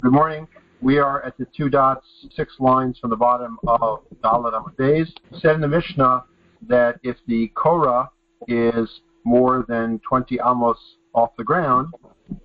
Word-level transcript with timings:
Good 0.00 0.12
morning. 0.12 0.46
We 0.80 0.98
are 0.98 1.24
at 1.24 1.36
the 1.38 1.46
two 1.56 1.68
dots, 1.68 2.06
six 2.30 2.54
lines 2.60 3.00
from 3.00 3.10
the 3.10 3.16
bottom 3.16 3.58
of 3.66 4.04
Dalet 4.22 4.52
Amud. 4.52 5.08
Said 5.40 5.56
in 5.56 5.60
the 5.60 5.66
Mishnah 5.66 6.22
that 6.68 7.00
if 7.02 7.16
the 7.26 7.48
Korah 7.56 8.08
is 8.46 8.88
more 9.24 9.64
than 9.66 9.98
20 10.08 10.38
amos 10.38 10.78
off 11.14 11.30
the 11.36 11.42
ground, 11.42 11.92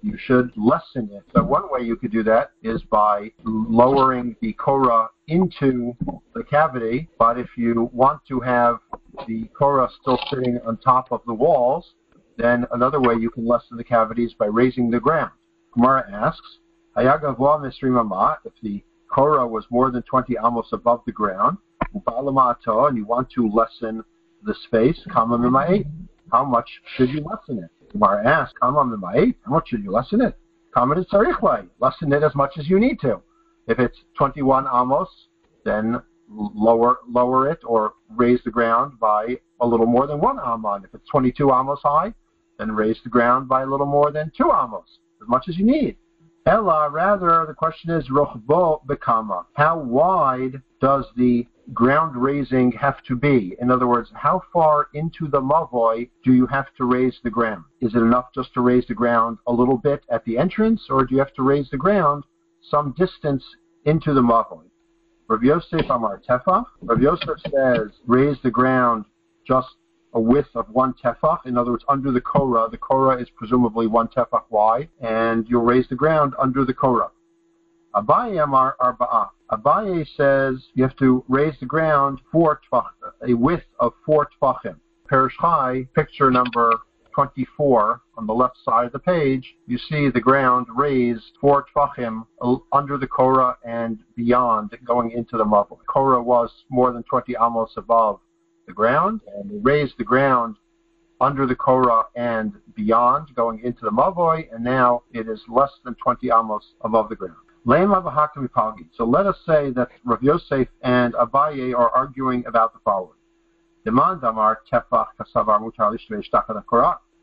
you 0.02 0.18
should 0.18 0.52
lessen 0.58 1.12
it. 1.12 1.22
So 1.36 1.44
one 1.44 1.72
way 1.72 1.82
you 1.82 1.96
could 1.96 2.12
do 2.12 2.24
that 2.24 2.54
is 2.64 2.82
by 2.90 3.32
lowering 3.44 4.36
the 4.42 4.54
Korah 4.54 5.10
into 5.28 5.96
the 6.34 6.44
cavity, 6.46 7.08
but 7.20 7.38
if 7.38 7.50
you 7.56 7.88
want 7.94 8.22
to 8.30 8.40
have 8.40 8.80
the 9.28 9.44
Korah 9.56 9.92
still 10.02 10.20
sitting 10.32 10.58
on 10.66 10.78
top 10.78 11.12
of 11.12 11.22
the 11.28 11.34
walls, 11.36 11.94
then 12.36 12.66
another 12.72 13.00
way 13.00 13.14
you 13.14 13.30
can 13.30 13.46
lessen 13.46 13.78
the 13.78 13.84
cavity 13.84 14.26
is 14.26 14.34
by 14.34 14.48
raising 14.48 14.90
the 14.90 15.00
ground. 15.00 15.30
Gemara 15.76 16.04
asks, 16.12 16.58
if 16.96 18.54
the 18.62 18.84
Korah 19.10 19.48
was 19.48 19.66
more 19.70 19.92
than 19.92 20.02
20 20.04 20.36
amos 20.44 20.68
above 20.72 21.02
the 21.06 21.12
ground, 21.12 21.58
and 21.94 22.98
you 22.98 23.06
want 23.06 23.30
to 23.32 23.50
lessen 23.50 24.04
the 24.44 24.56
space, 24.66 25.00
how 25.10 25.26
much 26.46 26.70
should 26.96 27.10
you 27.10 27.22
lessen 27.22 27.64
it? 27.64 27.70
Gemara 27.92 28.28
asks, 28.28 28.58
how 28.62 28.72
much 28.72 29.68
should 29.68 29.84
you 29.84 29.92
lessen 29.92 30.22
it? 30.22 30.38
Lessen 30.76 32.12
it 32.14 32.24
as 32.24 32.34
much 32.36 32.58
as 32.58 32.68
you 32.68 32.80
need 32.80 33.00
to. 33.02 33.22
If 33.68 33.80
it's 33.80 33.98
21 34.18 34.66
amos, 34.66 35.10
then 35.64 36.02
lower 36.30 36.98
lower 37.08 37.50
it 37.52 37.60
or 37.64 37.94
raise 38.16 38.40
the 38.44 38.52
ground 38.52 39.00
by 39.00 39.38
a 39.62 39.68
little 39.68 39.86
more 39.86 40.08
than 40.08 40.20
one 40.20 40.40
amon. 40.40 40.84
If 40.84 40.94
it's 40.96 41.08
22 41.10 41.52
amos 41.52 41.80
high, 41.84 42.14
then 42.58 42.72
raise 42.72 42.98
the 43.04 43.10
ground 43.10 43.48
by 43.48 43.62
a 43.62 43.66
little 43.66 43.86
more 43.86 44.12
than 44.12 44.32
two 44.36 44.52
amos, 44.52 45.00
as 45.22 45.28
much 45.28 45.48
as 45.48 45.58
you 45.58 45.66
need. 45.66 45.98
Ella, 46.46 46.90
rather, 46.90 47.46
the 47.48 47.54
question 47.54 47.90
is 47.92 48.10
rochbo 48.10 48.86
bekama. 48.86 49.46
How 49.54 49.80
wide 49.80 50.62
does 50.82 51.06
the 51.16 51.48
ground 51.74 52.18
raising 52.18 52.74
have 52.74 53.02
to 53.04 53.16
be? 53.16 53.56
In 53.62 53.72
other 53.72 53.88
words, 53.88 54.10
how 54.14 54.42
far 54.52 54.88
into 54.94 55.30
the 55.30 55.40
mavoi 55.40 56.10
do 56.26 56.34
you 56.34 56.46
have 56.48 56.68
to 56.76 56.84
raise 56.84 57.18
the 57.24 57.30
ground? 57.30 57.64
Is 57.80 57.96
it 57.96 58.00
enough 58.00 58.26
just 58.36 58.54
to 58.56 58.62
raise 58.62 58.86
the 58.88 58.94
ground 58.94 59.38
a 59.48 59.54
little 59.54 59.78
bit 59.78 60.04
at 60.12 60.26
the 60.26 60.38
entrance, 60.38 60.82
or 60.90 61.06
do 61.06 61.16
you 61.16 61.20
have 61.20 61.34
to 61.36 61.44
raise 61.44 61.70
the 61.70 61.78
ground 61.78 62.26
some 62.62 62.94
distance 62.98 63.44
into 63.86 64.14
the 64.14 64.22
mavoi? 64.22 64.66
Rav 65.30 65.44
Yosef 65.44 65.90
Amar 65.90 66.22
Tefach. 66.28 66.66
Rav 66.82 67.02
Yosef 67.02 67.40
says 67.50 67.90
raise 68.06 68.38
the 68.44 68.52
ground 68.52 69.06
just 69.48 69.70
a 70.14 70.20
width 70.20 70.50
of 70.56 70.70
one 70.70 70.94
tefach. 70.94 71.46
In 71.46 71.58
other 71.58 71.72
words, 71.72 71.86
under 71.88 72.12
the 72.12 72.22
korah, 72.22 72.70
the 72.70 72.78
korah 72.78 73.22
is 73.22 73.30
presumably 73.36 73.88
one 73.88 74.08
tefach 74.08 74.44
wide, 74.50 74.90
and 75.02 75.48
you'll 75.50 75.64
raise 75.64 75.88
the 75.88 75.96
ground 75.96 76.34
under 76.40 76.66
the 76.66 76.74
korah. 76.74 77.12
Abaye 77.96 78.44
Amar 78.44 78.76
Arba'a. 78.82 79.30
Abaye 79.52 80.08
says 80.18 80.64
you 80.74 80.84
have 80.84 80.96
to 80.98 81.24
raise 81.28 81.54
the 81.60 81.66
ground 81.66 82.20
four 82.32 82.60
tefach, 82.72 82.90
a 83.28 83.34
width 83.34 83.66
of 83.80 83.94
four 84.06 84.30
tefachim. 84.42 84.78
Perish 85.08 85.36
Chai, 85.40 85.88
picture 85.94 86.32
number 86.32 86.80
24 87.14 88.02
on 88.18 88.28
the 88.28 88.34
left 88.34 88.58
side 88.64 88.88
of 88.88 88.92
the 88.92 89.00
page, 89.00 89.56
you 89.68 89.78
see 89.78 90.10
the 90.10 90.20
ground 90.20 90.66
raised 90.76 91.32
four 91.40 91.66
tefachim 91.76 92.26
under 92.72 92.98
the 92.98 93.08
korah 93.08 93.56
and 93.64 94.00
beyond, 94.16 94.76
going 94.84 95.12
into 95.12 95.38
the 95.38 95.46
mavoi. 95.46 95.78
Korah 95.88 96.22
was 96.22 96.50
more 96.70 96.92
than 96.92 97.04
20 97.04 97.36
amos 97.40 97.72
above 97.78 98.20
the 98.68 98.74
ground, 98.74 99.22
and 99.36 99.50
they 99.50 99.58
raised 99.58 99.98
the 99.98 100.04
ground 100.04 100.56
under 101.22 101.46
the 101.46 101.56
Korah 101.56 102.04
and 102.16 102.54
beyond, 102.76 103.34
going 103.36 103.60
into 103.64 103.86
the 103.86 103.92
Mavoi, 103.92 104.54
and 104.54 104.64
now 104.64 105.04
it 105.14 105.28
is 105.30 105.42
less 105.48 105.72
than 105.86 105.96
20 105.96 106.30
amos 106.30 106.74
above 106.82 107.10
the 107.10 107.16
ground. 107.16 107.38
So 107.66 109.06
let 109.06 109.26
us 109.26 109.38
say 109.46 109.70
that 109.72 109.90
Rav 110.04 110.22
Yosef 110.22 110.68
and 110.82 111.14
Abaye 111.14 111.74
are 111.74 111.90
arguing 111.92 112.46
about 112.46 112.74
the 112.74 112.80
following. 112.84 113.18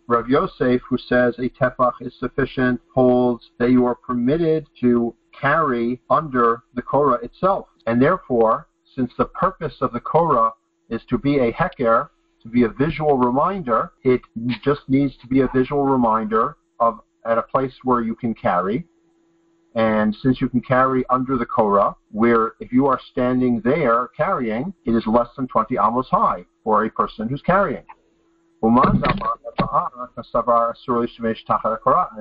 Rav 0.09 0.29
Yosef, 0.29 0.81
who 0.89 0.99
says 0.99 1.35
a 1.39 1.49
tefach 1.51 1.93
is 2.01 2.15
sufficient, 2.19 2.81
holds 2.95 3.51
that 3.59 3.71
you 3.71 3.85
are 3.85 3.95
permitted 3.95 4.67
to 4.81 5.15
carry 5.39 6.01
under 6.09 6.63
the 6.75 6.83
Korah 6.83 7.19
itself. 7.23 7.67
And 7.87 8.01
therefore, 8.01 8.67
since 8.95 9.13
the 9.19 9.27
purpose 9.27 9.77
of 9.81 9.93
the 9.93 10.01
Korah 10.01 10.53
is 10.91 11.03
to 11.09 11.17
be 11.17 11.39
a 11.39 11.53
heker, 11.53 12.11
to 12.43 12.49
be 12.49 12.65
a 12.65 12.69
visual 12.69 13.17
reminder. 13.17 13.93
It 14.03 14.21
just 14.63 14.83
needs 14.89 15.17
to 15.23 15.27
be 15.27 15.41
a 15.41 15.49
visual 15.55 15.85
reminder 15.85 16.57
of 16.79 17.01
at 17.25 17.39
a 17.39 17.43
place 17.43 17.73
where 17.85 18.01
you 18.01 18.15
can 18.15 18.35
carry. 18.35 18.87
And 19.75 20.17
since 20.21 20.41
you 20.41 20.49
can 20.49 20.61
carry 20.61 21.05
under 21.11 21.39
the 21.39 21.47
Korah, 21.47 21.95
where 22.11 22.55
if 22.59 22.73
you 22.73 22.87
are 22.87 22.99
standing 23.13 23.61
there 23.61 24.09
carrying, 24.17 24.75
it 24.85 24.93
is 24.93 25.07
less 25.07 25.29
than 25.37 25.47
20 25.47 25.77
amos 25.77 26.09
high 26.11 26.45
for 26.65 26.85
a 26.85 26.91
person 26.91 27.29
who's 27.29 27.43
carrying. 27.43 27.85
And 29.73 30.09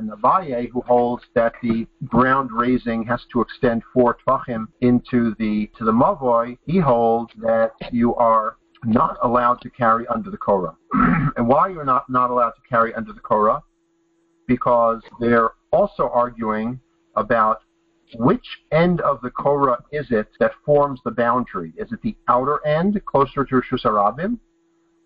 the 0.09 0.17
Abaye, 0.17 0.69
who 0.69 0.81
holds 0.81 1.23
that 1.35 1.53
the 1.61 1.87
ground 2.05 2.49
raising 2.51 3.03
has 3.05 3.21
to 3.31 3.41
extend 3.41 3.83
four 3.93 4.17
tvachim 4.27 4.67
into 4.81 5.35
the 5.39 5.69
to 5.77 5.85
the 5.85 5.91
mavoi, 5.91 6.57
he 6.65 6.79
holds 6.79 7.31
that 7.41 7.71
you 7.91 8.15
are 8.15 8.57
not 8.83 9.17
allowed 9.23 9.61
to 9.61 9.69
carry 9.69 10.07
under 10.07 10.29
the 10.29 10.37
Korah. 10.37 10.75
and 11.37 11.47
why 11.47 11.67
you're 11.67 11.85
not, 11.85 12.09
not 12.09 12.29
allowed 12.29 12.51
to 12.51 12.61
carry 12.69 12.93
under 12.93 13.13
the 13.13 13.19
Korah? 13.19 13.61
Because 14.47 15.01
they're 15.19 15.51
also 15.71 16.09
arguing 16.09 16.79
about 17.15 17.61
which 18.15 18.45
end 18.71 19.01
of 19.01 19.21
the 19.21 19.29
Korah 19.29 19.83
is 19.91 20.07
it 20.09 20.29
that 20.39 20.51
forms 20.65 20.99
the 21.03 21.11
boundary? 21.11 21.73
Is 21.77 21.91
it 21.91 22.01
the 22.01 22.15
outer 22.27 22.65
end, 22.65 22.99
closer 23.05 23.45
to 23.45 23.55
Rishus 23.55 23.83
Harabim, 23.83 24.39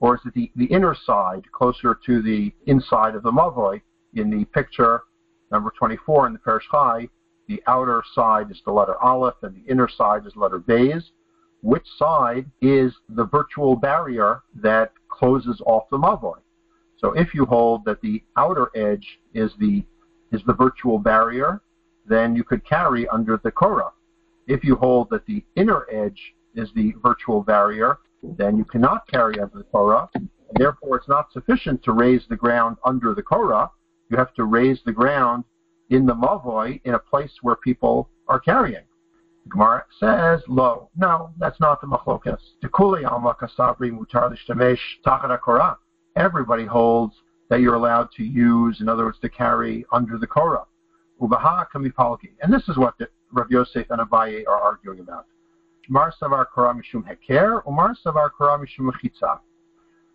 or 0.03 0.15
is 0.15 0.21
it 0.25 0.33
the, 0.33 0.51
the 0.57 0.65
inner 0.65 0.95
side, 1.05 1.49
closer 1.53 1.97
to 2.05 2.21
the 2.21 2.53
inside 2.67 3.15
of 3.15 3.23
the 3.23 3.31
Mavoi? 3.31 3.81
In 4.15 4.29
the 4.29 4.43
picture, 4.45 5.03
number 5.51 5.71
24 5.77 6.27
in 6.27 6.33
the 6.33 6.39
Perish 6.39 6.65
Chai, 6.69 7.07
the 7.47 7.63
outer 7.67 8.03
side 8.13 8.51
is 8.51 8.61
the 8.65 8.71
letter 8.71 9.01
Aleph, 9.01 9.35
and 9.41 9.55
the 9.55 9.71
inner 9.71 9.87
side 9.87 10.27
is 10.27 10.33
the 10.33 10.39
letter 10.39 10.59
Beis 10.59 11.03
which 11.63 11.87
side 11.97 12.45
is 12.61 12.93
the 13.07 13.23
virtual 13.23 13.75
barrier 13.77 14.43
that 14.53 14.91
closes 15.07 15.61
off 15.65 15.83
the 15.89 15.97
mavoi. 15.97 16.35
So 16.97 17.13
if 17.13 17.33
you 17.33 17.45
hold 17.45 17.85
that 17.85 18.01
the 18.01 18.21
outer 18.35 18.69
edge 18.75 19.19
is 19.33 19.51
the 19.59 19.85
is 20.33 20.41
the 20.45 20.53
virtual 20.53 20.99
barrier, 20.99 21.61
then 22.05 22.35
you 22.35 22.43
could 22.43 22.65
carry 22.65 23.07
under 23.07 23.39
the 23.43 23.51
korah. 23.51 23.93
If 24.45 24.65
you 24.65 24.75
hold 24.75 25.09
that 25.11 25.25
the 25.25 25.43
inner 25.55 25.85
edge 25.89 26.33
is 26.53 26.69
the 26.75 26.93
virtual 27.01 27.41
barrier, 27.41 27.99
then 28.37 28.57
you 28.57 28.65
cannot 28.65 29.07
carry 29.07 29.39
under 29.39 29.57
the 29.57 29.63
korah, 29.65 30.09
and 30.15 30.29
therefore 30.55 30.97
it's 30.97 31.09
not 31.09 31.31
sufficient 31.31 31.83
to 31.83 31.91
raise 31.91 32.23
the 32.29 32.35
ground 32.35 32.77
under 32.85 33.13
the 33.13 33.21
korah. 33.21 33.69
You 34.09 34.17
have 34.17 34.33
to 34.35 34.45
raise 34.45 34.79
the 34.85 34.91
ground 34.91 35.43
in 35.89 36.05
the 36.05 36.15
mavoi 36.15 36.81
in 36.85 36.93
a 36.93 36.99
place 36.99 37.31
where 37.41 37.55
people 37.55 38.09
are 38.27 38.39
carrying. 38.39 38.83
Gemara 39.49 39.83
says, 39.99 40.41
lo, 40.47 40.89
no, 40.95 41.31
that's 41.37 41.59
not 41.59 41.81
the 41.81 41.87
machlokas. 41.87 42.39
Tekuli 42.63 43.05
alma 43.09 43.35
kasabri 43.39 43.91
mutar 43.91 44.31
l'shtemesh 44.31 44.79
tachat 45.05 45.41
korah. 45.41 45.77
Everybody 46.15 46.65
holds 46.65 47.15
that 47.49 47.59
you're 47.59 47.75
allowed 47.75 48.09
to 48.13 48.23
use, 48.23 48.79
in 48.79 48.87
other 48.87 49.05
words, 49.05 49.19
to 49.19 49.29
carry 49.29 49.85
under 49.91 50.17
the 50.17 50.27
korah. 50.27 50.65
Ubaha 51.21 51.65
kamipalki. 51.73 52.31
And 52.41 52.53
this 52.53 52.67
is 52.69 52.77
what 52.77 52.97
the, 52.97 53.09
Rav 53.31 53.51
Yosef 53.51 53.87
and 53.89 53.99
Abaye 53.99 54.43
are 54.47 54.61
arguing 54.61 54.99
about. 54.99 55.25
Mar 55.89 56.13
savar 56.21 56.47
savar. 58.05 58.29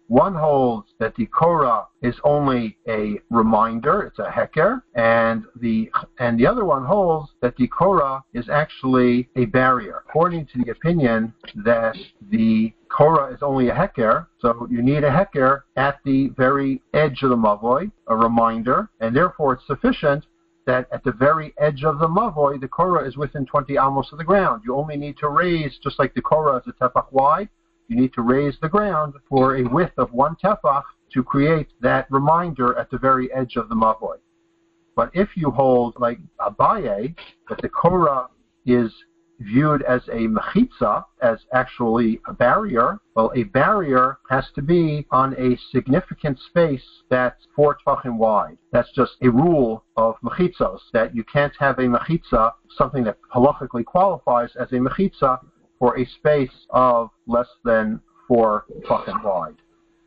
One 0.09 0.35
holds 0.35 0.95
that 0.99 1.15
the 1.17 1.27
Korah 1.27 1.87
is 2.01 2.19
only 2.25 2.79
a 2.89 3.21
reminder, 3.29 4.05
it's 4.05 4.19
a 4.19 4.31
heker, 4.31 4.81
and 4.95 5.45
the 5.61 5.91
and 6.19 6.41
the 6.41 6.47
other 6.47 6.65
one 6.65 6.87
holds 6.87 7.33
that 7.43 7.57
the 7.57 7.69
Korah 7.69 8.25
is 8.33 8.49
actually 8.49 9.29
a 9.37 9.45
barrier. 9.45 10.03
According 10.09 10.47
to 10.47 10.65
the 10.65 10.71
opinion 10.71 11.35
that 11.57 11.95
the 12.31 12.73
Korah 12.89 13.35
is 13.35 13.43
only 13.43 13.69
a 13.69 13.75
heker, 13.75 14.29
so 14.41 14.67
you 14.71 14.81
need 14.81 15.05
a 15.05 15.11
heker 15.11 15.65
at 15.77 15.99
the 16.07 16.29
very 16.29 16.81
edge 16.95 17.23
of 17.23 17.29
the 17.29 17.37
mavoi, 17.37 17.93
a 18.07 18.17
reminder, 18.17 18.89
and 19.01 19.15
therefore 19.15 19.53
it's 19.55 19.67
sufficient 19.67 20.25
that 20.69 20.87
at 20.93 21.03
the 21.03 21.13
very 21.13 21.55
edge 21.57 21.83
of 21.83 21.99
the 21.99 22.07
mavoi, 22.07 22.61
the 22.61 22.69
Korah 22.69 23.09
is 23.09 23.17
within 23.17 23.47
20 23.47 23.79
amos 23.79 24.13
of 24.13 24.19
the 24.19 24.25
ground. 24.25 24.61
You 24.67 24.77
only 24.77 24.99
need 24.99 25.17
to 25.17 25.29
raise, 25.31 25.79
just 25.83 25.99
like 25.99 26.13
the 26.13 26.21
Korah 26.21 26.59
is 26.59 26.63
a 26.69 26.73
tefach 26.73 27.11
wide, 27.11 27.49
you 27.89 27.97
need 27.97 28.13
to 28.13 28.21
raise 28.21 28.55
the 28.61 28.69
ground 28.69 29.15
for 29.31 29.57
a 29.57 29.63
width 29.63 29.95
of 29.97 30.13
one 30.13 30.37
tefach 30.37 30.83
to 31.15 31.25
create 31.25 31.69
that 31.81 32.07
reminder 32.11 32.79
at 32.79 32.91
the 32.91 32.99
very 32.99 33.33
edge 33.33 33.57
of 33.57 33.71
the 33.71 33.75
mavoi. 33.75 34.19
But 34.95 35.11
if 35.15 35.31
you 35.37 35.51
hold, 35.51 35.95
like 35.99 36.19
Abaye, 36.39 37.15
that 37.49 37.63
the 37.63 37.69
Korah 37.71 38.29
is 38.67 38.93
viewed 39.41 39.83
as 39.83 40.03
a 40.09 40.27
mechitza, 40.27 41.05
as 41.23 41.39
actually 41.53 42.21
a 42.27 42.33
barrier, 42.33 42.99
well, 43.15 43.33
a 43.35 43.45
barrier 43.45 44.19
has 44.29 44.45
to 44.55 44.63
be 44.63 45.07
on 45.11 45.35
a 45.35 45.57
significant 45.73 46.39
space 46.49 46.83
that's 47.09 47.47
four 47.55 47.77
tvachim 47.87 48.17
wide. 48.17 48.59
That's 48.73 48.91
just 48.93 49.13
a 49.23 49.31
rule 49.31 49.85
of 49.97 50.17
mechitzos, 50.23 50.81
that 50.93 51.15
you 51.15 51.25
can't 51.25 51.55
have 51.59 51.79
a 51.79 51.83
mechitza, 51.83 52.53
something 52.77 53.05
that 53.05 53.19
halachically 53.35 53.85
qualifies 53.85 54.51
as 54.59 54.73
a 54.73 54.77
mechitza, 54.77 55.39
for 55.79 55.97
a 55.99 56.05
space 56.07 56.67
of 56.71 57.11
less 57.27 57.49
than 57.65 58.01
four 58.27 58.65
tvachim 58.85 59.23
wide. 59.23 59.55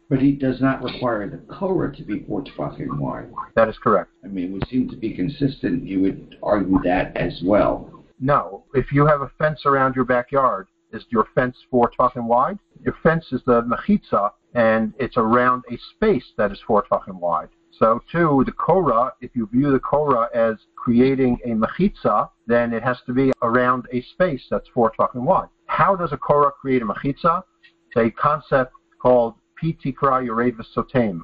But 0.09 0.19
he 0.19 0.33
does 0.33 0.59
not 0.59 0.83
require 0.83 1.29
the 1.29 1.37
Korah 1.37 1.95
to 1.95 2.03
be 2.03 2.25
four 2.27 2.43
tefachim 2.43 2.99
wide. 2.99 3.31
That 3.55 3.69
is 3.69 3.77
correct. 3.81 4.09
I 4.25 4.27
mean, 4.27 4.49
it 4.49 4.51
would 4.51 4.67
seem 4.67 4.89
to 4.89 4.97
be 4.97 5.13
consistent. 5.13 5.87
You 5.87 6.01
would 6.01 6.37
argue 6.43 6.79
that 6.83 7.15
as 7.15 7.41
well. 7.45 7.89
No. 8.21 8.65
If 8.75 8.91
you 8.91 9.07
have 9.07 9.21
a 9.21 9.31
fence 9.39 9.65
around 9.65 9.95
your 9.95 10.05
backyard, 10.05 10.67
is 10.93 11.03
your 11.09 11.27
fence 11.33 11.57
four 11.71 11.89
tefachim 11.89 12.25
wide? 12.25 12.59
Your 12.85 12.95
fence 13.01 13.25
is 13.31 13.41
the 13.45 13.63
mechitza, 13.63 14.31
and 14.53 14.93
it's 14.99 15.17
around 15.17 15.63
a 15.71 15.77
space 15.95 16.25
that 16.37 16.51
is 16.51 16.59
four 16.67 16.83
tefachim 16.83 17.19
wide. 17.19 17.49
So, 17.71 17.99
too, 18.11 18.43
the 18.45 18.51
Korah, 18.51 19.13
if 19.21 19.31
you 19.33 19.47
view 19.51 19.71
the 19.71 19.79
Korah 19.79 20.29
as 20.35 20.57
creating 20.75 21.39
a 21.45 21.49
mechitza, 21.49 22.29
then 22.45 22.73
it 22.73 22.83
has 22.83 22.97
to 23.07 23.13
be 23.13 23.31
around 23.41 23.87
a 23.91 24.01
space 24.03 24.45
that's 24.51 24.67
four 24.73 24.91
tefachim 24.91 25.23
wide. 25.23 25.49
How 25.65 25.95
does 25.95 26.11
a 26.11 26.17
Korah 26.17 26.51
create 26.51 26.83
a 26.83 26.85
mechitza? 26.85 27.43
It's 27.87 27.97
a 27.97 28.11
concept 28.11 28.73
called 29.01 29.33
pitikra 29.61 30.23
yored 30.23 30.57
sotem. 30.75 31.21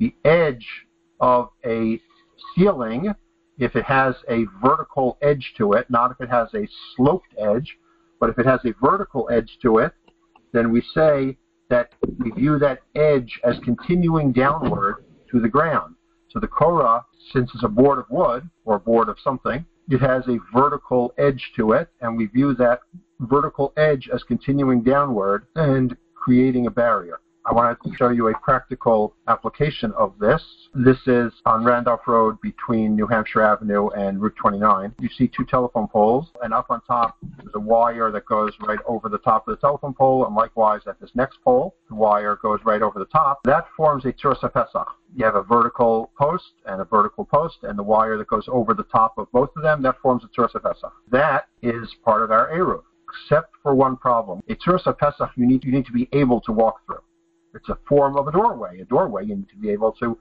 The 0.00 0.14
edge 0.24 0.66
of 1.20 1.50
a 1.64 2.00
ceiling, 2.54 3.14
if 3.62 3.76
it 3.76 3.84
has 3.84 4.16
a 4.28 4.44
vertical 4.60 5.16
edge 5.22 5.54
to 5.56 5.74
it, 5.74 5.88
not 5.88 6.10
if 6.10 6.20
it 6.20 6.28
has 6.28 6.48
a 6.52 6.68
sloped 6.96 7.32
edge, 7.38 7.78
but 8.18 8.28
if 8.28 8.36
it 8.36 8.44
has 8.44 8.58
a 8.64 8.74
vertical 8.84 9.28
edge 9.30 9.56
to 9.62 9.78
it, 9.78 9.92
then 10.52 10.72
we 10.72 10.82
say 10.92 11.38
that 11.70 11.94
we 12.18 12.32
view 12.32 12.58
that 12.58 12.80
edge 12.96 13.38
as 13.44 13.56
continuing 13.64 14.32
downward 14.32 15.04
to 15.30 15.38
the 15.38 15.48
ground. 15.48 15.94
So 16.30 16.40
the 16.40 16.48
Korah, 16.48 17.04
since 17.32 17.52
it's 17.54 17.62
a 17.62 17.68
board 17.68 18.00
of 18.00 18.06
wood 18.10 18.50
or 18.64 18.74
a 18.74 18.80
board 18.80 19.08
of 19.08 19.16
something, 19.22 19.64
it 19.88 20.00
has 20.00 20.26
a 20.26 20.40
vertical 20.52 21.14
edge 21.16 21.52
to 21.54 21.70
it, 21.72 21.88
and 22.00 22.16
we 22.16 22.26
view 22.26 22.54
that 22.54 22.80
vertical 23.20 23.72
edge 23.76 24.10
as 24.12 24.24
continuing 24.24 24.82
downward 24.82 25.46
and 25.54 25.96
creating 26.16 26.66
a 26.66 26.70
barrier. 26.70 27.20
I 27.44 27.52
wanted 27.52 27.76
to 27.82 27.96
show 27.96 28.10
you 28.10 28.28
a 28.28 28.38
practical 28.38 29.16
application 29.26 29.92
of 29.98 30.16
this. 30.20 30.40
This 30.74 30.98
is 31.08 31.32
on 31.44 31.64
Randolph 31.64 32.06
Road 32.06 32.40
between 32.40 32.94
New 32.94 33.08
Hampshire 33.08 33.42
Avenue 33.42 33.88
and 33.88 34.22
Route 34.22 34.36
29. 34.36 34.94
You 35.00 35.08
see 35.08 35.26
two 35.26 35.44
telephone 35.44 35.88
poles, 35.88 36.28
and 36.42 36.54
up 36.54 36.66
on 36.70 36.80
top 36.82 37.16
there's 37.38 37.54
a 37.54 37.60
wire 37.60 38.12
that 38.12 38.26
goes 38.26 38.52
right 38.60 38.78
over 38.86 39.08
the 39.08 39.18
top 39.18 39.48
of 39.48 39.56
the 39.56 39.60
telephone 39.60 39.92
pole, 39.92 40.24
and 40.24 40.36
likewise 40.36 40.82
at 40.86 41.00
this 41.00 41.10
next 41.14 41.38
pole, 41.42 41.74
the 41.88 41.96
wire 41.96 42.38
goes 42.40 42.60
right 42.64 42.80
over 42.80 43.00
the 43.00 43.06
top. 43.06 43.40
That 43.42 43.66
forms 43.76 44.04
a 44.04 44.12
Tzuras 44.12 44.40
Pesach. 44.52 44.86
You 45.16 45.24
have 45.24 45.34
a 45.34 45.42
vertical 45.42 46.12
post 46.16 46.52
and 46.66 46.80
a 46.80 46.84
vertical 46.84 47.24
post, 47.24 47.56
and 47.64 47.76
the 47.76 47.82
wire 47.82 48.16
that 48.18 48.28
goes 48.28 48.44
over 48.46 48.72
the 48.72 48.84
top 48.84 49.18
of 49.18 49.26
both 49.32 49.50
of 49.56 49.64
them, 49.64 49.82
that 49.82 50.00
forms 50.00 50.22
a 50.22 50.28
Tzuras 50.28 50.52
Pesach. 50.52 50.92
That 51.10 51.48
is 51.60 51.92
part 52.04 52.22
of 52.22 52.30
our 52.30 52.50
Eruv 52.50 52.82
except 53.12 53.54
for 53.62 53.74
one 53.74 53.96
problem. 53.96 54.40
A 54.48 54.54
Tzuras 54.54 54.96
Pesach 54.96 55.30
you 55.36 55.46
need, 55.46 55.64
you 55.64 55.72
need 55.72 55.86
to 55.86 55.92
be 55.92 56.08
able 56.12 56.40
to 56.42 56.52
walk 56.52 56.80
through. 56.86 57.00
It's 57.54 57.68
a 57.68 57.78
form 57.88 58.16
of 58.16 58.28
a 58.28 58.32
doorway. 58.32 58.80
A 58.80 58.84
doorway 58.84 59.24
you 59.26 59.36
need 59.36 59.48
to 59.50 59.56
be 59.56 59.70
able 59.70 59.92
to 59.92 60.18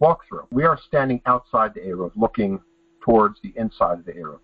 walk 0.00 0.20
through. 0.28 0.46
We 0.50 0.64
are 0.64 0.78
standing 0.86 1.20
outside 1.26 1.74
the 1.74 1.80
Eruv, 1.80 2.12
looking 2.16 2.60
towards 3.02 3.40
the 3.42 3.52
inside 3.56 4.00
of 4.00 4.04
the 4.04 4.12
Eruv. 4.12 4.40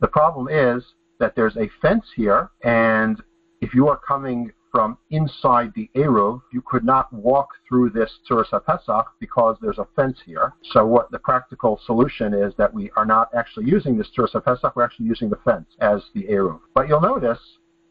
The 0.00 0.08
problem 0.08 0.48
is 0.48 0.84
that 1.20 1.36
there's 1.36 1.56
a 1.56 1.70
fence 1.80 2.06
here, 2.16 2.50
and 2.62 3.22
if 3.60 3.74
you 3.74 3.88
are 3.88 3.96
coming 3.96 4.52
from 4.72 4.96
inside 5.10 5.70
the 5.76 5.88
Eruv, 5.94 6.40
you 6.52 6.62
could 6.62 6.84
not 6.84 7.12
walk 7.12 7.50
through 7.68 7.90
this 7.90 8.10
Tzuras 8.28 8.50
Pesach 8.64 9.06
because 9.20 9.56
there's 9.60 9.78
a 9.78 9.86
fence 9.94 10.18
here. 10.24 10.54
So 10.72 10.86
what 10.86 11.10
the 11.10 11.18
practical 11.18 11.78
solution 11.84 12.32
is 12.32 12.54
that 12.56 12.72
we 12.72 12.90
are 12.96 13.04
not 13.04 13.28
actually 13.34 13.66
using 13.66 13.96
this 13.98 14.08
Tzuras 14.16 14.42
Pesach, 14.42 14.74
we're 14.74 14.82
actually 14.82 15.06
using 15.06 15.28
the 15.28 15.38
fence 15.44 15.68
as 15.80 16.02
the 16.14 16.24
Eruv. 16.24 16.60
But 16.74 16.88
you'll 16.88 17.02
notice 17.02 17.38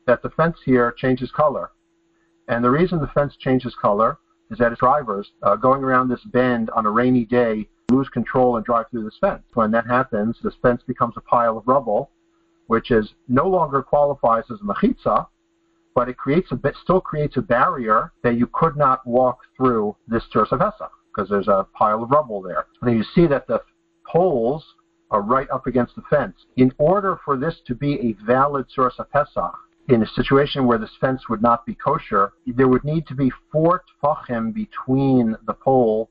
that 0.08 0.24
the 0.24 0.32
fence 0.32 0.58
here 0.66 0.92
changes 0.92 1.32
color. 1.32 1.72
And 2.48 2.64
the 2.64 2.72
reason 2.72 3.00
the 3.00 3.08
fence 3.08 3.36
changes 3.38 3.76
color 3.76 4.18
is 4.50 4.58
that 4.58 4.72
its 4.72 4.80
drivers 4.80 5.32
uh, 5.44 5.56
going 5.56 5.84
around 5.84 6.10
this 6.10 6.24
bend 6.26 6.70
on 6.72 6.86
a 6.86 6.92
rainy 6.92 7.26
day 7.26 7.68
lose 7.90 8.10
control 8.10 8.58
and 8.58 8.66
drive 8.66 8.86
through 8.90 9.04
this 9.04 9.18
fence. 9.20 9.44
When 9.54 9.72
that 9.72 9.88
happens, 9.88 10.38
this 10.44 10.54
fence 10.62 10.82
becomes 10.86 11.16
a 11.18 11.22
pile 11.22 11.58
of 11.58 11.68
rubble, 11.68 12.12
which 12.68 12.92
is 12.92 13.14
no 13.28 13.48
longer 13.48 13.82
qualifies 13.82 14.44
as 14.52 14.60
a 14.62 14.64
mechitza, 14.64 15.28
but 15.94 16.08
it 16.08 16.18
creates 16.18 16.52
a 16.52 16.56
bit, 16.56 16.76
still 16.82 17.02
creates 17.02 17.38
a 17.38 17.42
barrier 17.42 18.14
that 18.24 18.36
you 18.36 18.48
could 18.54 18.78
not 18.78 19.06
walk 19.06 19.40
through 19.58 19.96
this 20.08 20.24
Tzuras 20.34 20.50
Pesach 20.50 20.92
because 21.14 21.30
there's 21.30 21.50
a 21.50 21.68
pile 21.74 22.04
of 22.04 22.12
rubble 22.12 22.42
there. 22.42 22.68
And 22.82 22.98
you 22.98 23.04
see 23.04 23.28
that 23.28 23.48
the 23.48 23.62
poles 24.08 24.64
are 25.10 25.22
right 25.22 25.50
up 25.50 25.68
against 25.68 25.96
the 25.96 26.02
fence. 26.10 26.36
In 26.56 26.72
order 26.78 27.20
for 27.26 27.36
this 27.36 27.60
to 27.68 27.76
be 27.76 28.00
a 28.00 28.26
valid 28.26 28.68
Tzuras 28.70 28.96
Pesach, 29.12 29.54
in 29.90 30.04
a 30.04 30.08
situation 30.08 30.66
where 30.66 30.78
this 30.78 30.92
fence 31.00 31.28
would 31.30 31.42
not 31.42 31.66
be 31.66 31.76
kosher, 31.76 32.34
there 32.46 32.68
would 32.68 32.84
need 32.84 33.08
to 33.08 33.16
be 33.16 33.32
four 33.52 33.84
tfachim 34.02 34.54
between 34.54 35.36
the 35.46 35.54
pole 35.54 36.10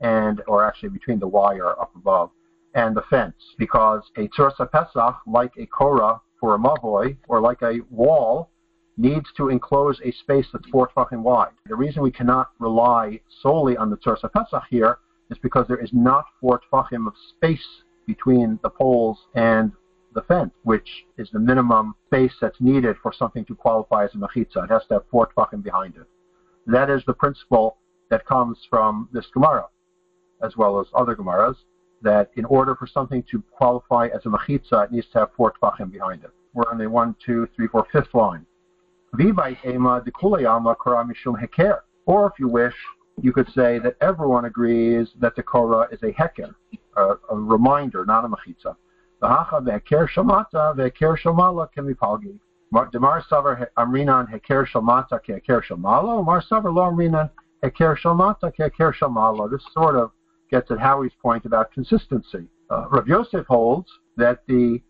and, 0.00 0.42
or 0.46 0.64
actually 0.64 0.90
between 0.90 1.18
the 1.18 1.28
wire 1.28 1.70
up 1.80 1.94
above 1.94 2.30
and 2.74 2.96
the 2.96 3.02
fence, 3.08 3.36
because 3.56 4.02
a 4.16 4.28
tzuras 4.28 4.56
pesach, 4.72 5.16
like 5.26 5.52
a 5.58 5.66
korah 5.66 6.20
for 6.40 6.56
a 6.56 6.58
mavoi, 6.58 7.16
or 7.28 7.40
like 7.40 7.62
a 7.62 7.80
wall, 7.88 8.50
needs 8.96 9.26
to 9.36 9.48
enclose 9.48 10.00
a 10.04 10.12
space 10.12 10.46
that's 10.52 10.68
four 10.68 10.88
tfachim 10.88 11.22
wide. 11.22 11.52
The 11.66 11.76
reason 11.76 12.02
we 12.02 12.10
cannot 12.10 12.50
rely 12.58 13.20
solely 13.42 13.76
on 13.76 13.90
the 13.90 13.96
tzuras 13.96 14.22
pesach 14.32 14.64
here 14.68 14.98
is 15.30 15.38
because 15.38 15.66
there 15.68 15.82
is 15.82 15.90
not 15.92 16.24
four 16.40 16.60
tfachim 16.70 17.06
of 17.06 17.14
space 17.30 17.64
between 18.06 18.58
the 18.62 18.70
poles 18.70 19.18
and 19.34 19.72
the 20.14 20.22
fence, 20.22 20.52
which 20.62 20.88
is 21.18 21.28
the 21.32 21.38
minimum 21.38 21.94
space 22.06 22.32
that's 22.40 22.60
needed 22.60 22.96
for 23.02 23.12
something 23.12 23.44
to 23.46 23.54
qualify 23.54 24.04
as 24.04 24.14
a 24.14 24.18
mechitza. 24.18 24.64
It 24.64 24.70
has 24.70 24.82
to 24.88 24.94
have 24.94 25.02
four 25.10 25.28
tefachim 25.28 25.62
behind 25.62 25.96
it. 25.96 26.06
That 26.66 26.88
is 26.88 27.02
the 27.06 27.12
principle 27.12 27.76
that 28.10 28.24
comes 28.26 28.58
from 28.70 29.08
this 29.12 29.26
Gemara, 29.32 29.66
as 30.42 30.56
well 30.56 30.80
as 30.80 30.86
other 30.94 31.14
Gemaras, 31.16 31.56
that 32.02 32.30
in 32.36 32.44
order 32.44 32.74
for 32.74 32.86
something 32.86 33.22
to 33.30 33.42
qualify 33.50 34.08
as 34.14 34.24
a 34.24 34.28
mechitza, 34.28 34.84
it 34.84 34.92
needs 34.92 35.06
to 35.12 35.18
have 35.20 35.30
four 35.36 35.52
tefachim 35.52 35.90
behind 35.90 36.24
it. 36.24 36.30
We're 36.54 36.70
on 36.70 36.78
the 36.78 36.88
one, 36.88 37.16
two, 37.24 37.48
three, 37.56 37.66
four, 37.66 37.86
fifth 37.92 38.14
line. 38.14 38.46
Or 42.06 42.26
if 42.26 42.32
you 42.38 42.48
wish, 42.48 42.74
you 43.20 43.32
could 43.32 43.48
say 43.52 43.78
that 43.78 43.96
everyone 44.00 44.44
agrees 44.44 45.08
that 45.20 45.36
the 45.36 45.42
Korah 45.42 45.88
is 45.90 46.02
a 46.02 46.12
heker, 46.12 46.54
a, 46.96 47.14
a 47.30 47.36
reminder, 47.36 48.04
not 48.04 48.24
a 48.24 48.28
mechitza. 48.28 48.76
V'hacha 49.24 49.64
ve'ker 49.64 50.06
shamata 50.06 50.76
ve'ker 50.76 51.16
shamala 51.18 51.66
kemipalgi. 51.74 52.38
Demar 52.92 53.22
savar 53.22 53.66
amrinan 53.78 54.28
heker 54.30 54.66
shamata 54.66 55.18
ke'ker 55.26 55.62
shamala, 55.62 56.22
Mar 56.22 56.42
savar 56.42 56.74
lo 56.74 56.82
amrinan 56.90 57.30
heker 57.62 57.96
shamata 57.96 58.52
ke'ker. 58.54 59.50
This 59.50 59.64
sort 59.72 59.96
of 59.96 60.10
gets 60.50 60.70
at 60.70 60.76
Howie's 60.76 61.14
point 61.22 61.46
about 61.46 61.72
consistency. 61.72 62.46
Uh, 62.68 62.86
Rav 62.90 63.08
Yosef 63.08 63.46
holds 63.46 63.88
that 64.18 64.42
the 64.46 64.82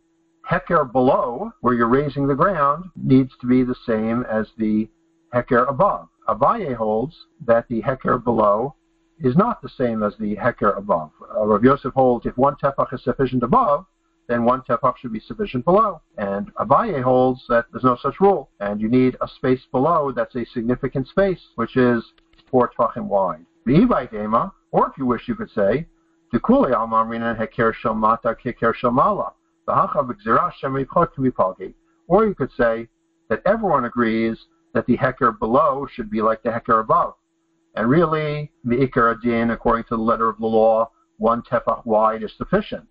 heker 0.50 0.90
below, 0.90 1.52
where 1.60 1.74
you're 1.74 1.86
raising 1.86 2.26
the 2.26 2.34
ground, 2.34 2.86
needs 2.96 3.30
to 3.40 3.46
be 3.46 3.62
the 3.62 3.76
same 3.86 4.24
as 4.24 4.48
the 4.58 4.88
heker 5.32 5.68
above. 5.68 6.08
Abaye 6.28 6.74
holds 6.74 7.14
that 7.46 7.68
the 7.68 7.82
heker 7.82 8.22
below 8.22 8.74
is 9.20 9.36
not 9.36 9.62
the 9.62 9.68
same 9.68 10.02
as 10.02 10.16
the 10.18 10.34
heker 10.34 10.76
above. 10.76 11.12
Uh, 11.22 11.46
Rav 11.46 11.62
Yosef 11.62 11.94
holds 11.94 12.26
if 12.26 12.36
one 12.36 12.56
tefach 12.56 12.92
is 12.92 13.04
sufficient 13.04 13.44
above, 13.44 13.86
then 14.26 14.44
one 14.44 14.62
tefach 14.62 14.96
should 14.96 15.12
be 15.12 15.20
sufficient 15.20 15.64
below. 15.64 16.00
And 16.18 16.54
Abaye 16.54 17.02
holds 17.02 17.44
that 17.48 17.66
there's 17.72 17.84
no 17.84 17.96
such 18.00 18.20
rule, 18.20 18.50
and 18.60 18.80
you 18.80 18.88
need 18.88 19.16
a 19.20 19.28
space 19.28 19.60
below 19.70 20.12
that's 20.12 20.34
a 20.34 20.44
significant 20.46 21.08
space, 21.08 21.40
which 21.56 21.76
is 21.76 22.02
four 22.50 22.70
tefachim 22.70 23.06
wide. 23.06 23.44
The 23.66 24.08
Gema, 24.10 24.52
or 24.72 24.88
if 24.88 24.98
you 24.98 25.06
wish, 25.06 25.28
you 25.28 25.34
could 25.34 25.50
say, 25.50 25.86
Dekule 26.32 26.74
Almamrina 26.74 27.38
Heker 27.38 27.72
Shalmata 27.74 28.34
Keker 28.34 28.74
Shalmala. 28.74 29.32
Or 32.06 32.26
you 32.26 32.34
could 32.34 32.50
say 32.56 32.88
that 33.28 33.42
everyone 33.46 33.84
agrees 33.84 34.36
that 34.74 34.86
the 34.86 34.96
heker 34.96 35.38
below 35.38 35.86
should 35.90 36.10
be 36.10 36.20
like 36.20 36.42
the 36.42 36.50
heker 36.50 36.80
above. 36.80 37.14
And 37.76 37.88
really, 37.88 38.52
the 38.64 38.76
ikar 38.76 39.16
adin, 39.16 39.50
according 39.50 39.84
to 39.84 39.96
the 39.96 40.02
letter 40.02 40.28
of 40.28 40.38
the 40.38 40.46
law, 40.46 40.90
one 41.16 41.42
tefach 41.42 41.86
wide 41.86 42.22
is 42.22 42.32
sufficient. 42.36 42.86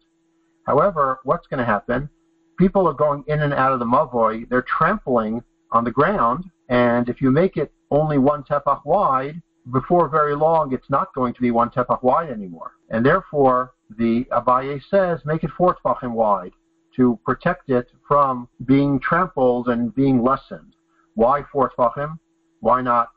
However, 0.66 1.20
what's 1.24 1.48
going 1.48 1.60
to 1.60 1.66
happen? 1.66 2.10
People 2.58 2.88
are 2.88 2.94
going 2.94 3.24
in 3.28 3.42
and 3.42 3.54
out 3.54 3.74
of 3.74 3.80
the 3.80 3.86
mavoi. 3.86 4.48
They're 4.50 4.62
trampling 4.64 5.44
on 5.72 5.84
the 5.84 5.92
ground, 5.92 6.46
and 6.70 7.10
if 7.10 7.22
you 7.22 7.32
make 7.32 7.58
it 7.58 7.72
only 7.92 8.18
one 8.18 8.44
tefach 8.44 8.82
wide, 8.86 9.42
before 9.72 10.10
very 10.10 10.36
long, 10.36 10.74
it's 10.74 10.90
not 10.90 11.14
going 11.14 11.34
to 11.34 11.42
be 11.42 11.52
one 11.52 11.70
tefach 11.70 12.04
wide 12.04 12.30
anymore. 12.30 12.74
And 12.90 13.06
therefore, 13.06 13.74
the 13.98 14.26
Abaye 14.32 14.82
says, 14.90 15.20
make 15.26 15.44
it 15.44 15.52
four 15.58 15.76
tefachim 15.76 16.12
wide 16.12 16.52
to 16.96 17.20
protect 17.26 17.70
it 17.70 17.88
from 18.08 18.48
being 18.66 19.00
trampled 19.00 19.68
and 19.68 19.94
being 19.96 20.22
lessened. 20.22 20.76
Why 21.16 21.44
four 21.52 21.72
tvachim? 21.78 22.20
Why 22.60 22.82
not 22.82 23.10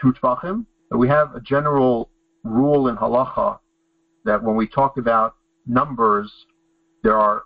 two 0.00 0.12
tvachim? 0.12 0.66
We 0.90 1.08
have 1.08 1.34
a 1.34 1.40
general 1.40 2.10
rule 2.44 2.88
in 2.88 2.96
halacha 2.96 3.58
that 4.24 4.42
when 4.42 4.56
we 4.56 4.66
talk 4.66 4.96
about 4.98 5.34
numbers, 5.66 6.30
there 7.04 7.20
are 7.20 7.44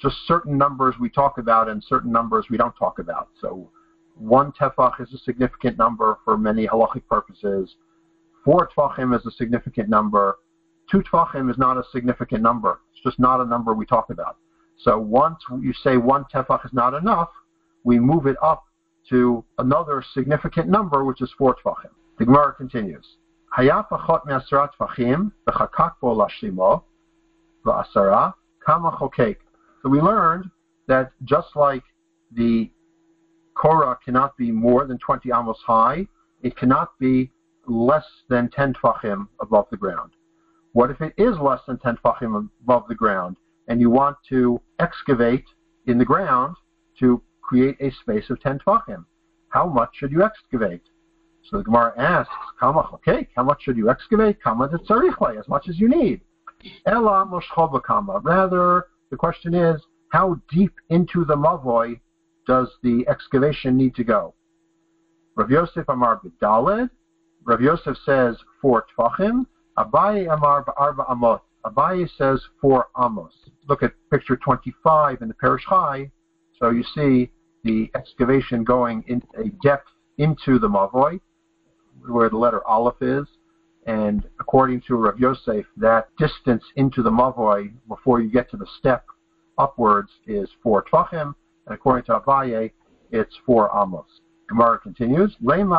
just 0.00 0.16
certain 0.26 0.56
numbers 0.56 0.94
we 1.00 1.10
talk 1.10 1.36
about 1.36 1.68
and 1.68 1.82
certain 1.86 2.12
numbers 2.12 2.46
we 2.48 2.56
don't 2.56 2.74
talk 2.76 3.00
about. 3.00 3.28
So 3.40 3.68
one 4.14 4.52
tefach 4.52 5.00
is 5.00 5.12
a 5.12 5.18
significant 5.18 5.76
number 5.76 6.18
for 6.24 6.38
many 6.38 6.66
halachic 6.66 7.02
purposes. 7.10 7.74
Four 8.44 8.68
tefachim 8.68 9.14
is 9.18 9.26
a 9.26 9.32
significant 9.32 9.88
number. 9.88 10.38
Two 10.90 11.02
tefachim 11.02 11.50
is 11.50 11.58
not 11.58 11.76
a 11.76 11.82
significant 11.92 12.40
number. 12.40 12.80
It's 12.92 13.02
just 13.02 13.18
not 13.18 13.40
a 13.40 13.44
number 13.44 13.74
we 13.74 13.84
talk 13.84 14.10
about. 14.10 14.36
So 14.78 14.98
once 14.98 15.38
you 15.60 15.74
say 15.82 15.96
one 15.96 16.24
tefach 16.32 16.64
is 16.64 16.72
not 16.72 16.94
enough, 16.94 17.30
we 17.82 17.98
move 17.98 18.26
it 18.26 18.36
up 18.40 18.64
to 19.10 19.44
another 19.58 20.04
significant 20.14 20.68
number, 20.68 21.04
which 21.04 21.20
is 21.20 21.30
four 21.36 21.56
tefachim. 21.56 21.90
The 22.18 22.26
Gemara 22.26 22.52
continues. 22.54 23.16
Hayafachot 23.58 24.24
me'asara 24.24 24.68
tefachim 24.78 25.32
v'chakak 25.48 25.94
bo 26.00 26.14
lashimo 26.14 26.84
v'asara 27.64 28.34
Kamachokek. 28.70 29.36
So 29.82 29.88
we 29.88 30.00
learned 30.00 30.48
that 30.86 31.10
just 31.24 31.48
like 31.56 31.82
the 32.32 32.70
Korah 33.54 33.98
cannot 34.04 34.36
be 34.36 34.52
more 34.52 34.86
than 34.86 34.98
20 34.98 35.30
amos 35.34 35.58
high, 35.66 36.06
it 36.42 36.56
cannot 36.56 36.96
be 36.98 37.32
less 37.66 38.04
than 38.28 38.48
10 38.50 38.74
tfachim 38.74 39.26
above 39.40 39.66
the 39.70 39.76
ground. 39.76 40.12
What 40.72 40.90
if 40.90 41.00
it 41.00 41.14
is 41.18 41.36
less 41.38 41.60
than 41.66 41.78
10 41.78 41.96
tfachim 41.96 42.48
above 42.62 42.84
the 42.88 42.94
ground 42.94 43.36
and 43.66 43.80
you 43.80 43.90
want 43.90 44.16
to 44.28 44.60
excavate 44.78 45.46
in 45.86 45.98
the 45.98 46.04
ground 46.04 46.54
to 47.00 47.20
create 47.42 47.76
a 47.80 47.90
space 48.02 48.30
of 48.30 48.40
10 48.40 48.60
tfachim? 48.60 49.04
How 49.48 49.66
much 49.66 49.90
should 49.94 50.12
you 50.12 50.22
excavate? 50.22 50.82
So 51.42 51.58
the 51.58 51.64
Gemara 51.64 51.92
asks, 51.98 52.32
okay, 52.62 53.26
how 53.34 53.42
much 53.42 53.62
should 53.62 53.76
you 53.76 53.90
excavate? 53.90 54.36
As 54.46 55.48
much 55.48 55.68
as 55.68 55.80
you 55.80 55.88
need. 55.88 56.20
Rather, 58.22 58.86
the 59.10 59.16
question 59.16 59.54
is, 59.54 59.80
how 60.10 60.40
deep 60.50 60.72
into 60.88 61.24
the 61.24 61.36
mavoy 61.36 62.00
does 62.46 62.68
the 62.82 63.04
excavation 63.08 63.76
need 63.76 63.94
to 63.94 64.04
go? 64.04 64.34
Rav 65.36 65.50
Yosef 65.50 65.88
Amar 65.88 66.20
B'Daled. 66.20 66.90
Rav 67.44 67.60
Yosef 67.60 67.96
says 68.04 68.36
four 68.60 68.86
tvachim. 68.98 69.46
Abaye 69.78 70.32
Amar 70.32 70.64
B'Arba 70.64 71.08
Amot. 71.08 71.40
Abaye 71.64 72.08
says 72.18 72.42
four 72.60 72.88
amos. 72.98 73.32
Look 73.68 73.82
at 73.82 73.92
picture 74.10 74.36
25 74.36 75.22
in 75.22 75.28
the 75.28 75.34
Parish 75.34 75.64
Chai. 75.68 76.10
So 76.58 76.70
you 76.70 76.82
see 76.94 77.30
the 77.64 77.90
excavation 77.94 78.64
going 78.64 79.04
in 79.06 79.22
a 79.38 79.48
depth 79.62 79.88
into 80.18 80.58
the 80.58 80.68
mavoy, 80.68 81.20
where 82.06 82.28
the 82.28 82.36
letter 82.36 82.66
Aleph 82.66 83.00
is. 83.00 83.26
And 83.90 84.22
according 84.38 84.82
to 84.82 84.94
Rav 84.94 85.18
Yosef, 85.18 85.66
that 85.78 86.16
distance 86.16 86.62
into 86.76 87.02
the 87.02 87.10
mavoy 87.10 87.72
before 87.88 88.20
you 88.20 88.30
get 88.30 88.48
to 88.52 88.56
the 88.56 88.68
step 88.78 89.04
upwards 89.58 90.10
is 90.28 90.48
four 90.62 90.84
tvachim, 90.84 91.34
and 91.66 91.74
according 91.74 92.04
to 92.04 92.20
Abaye, 92.20 92.70
it's 93.10 93.34
four 93.44 93.68
amos. 93.74 94.06
Gemara 94.48 94.78
continues. 94.78 95.36
Let's 95.40 95.66
say 95.66 95.74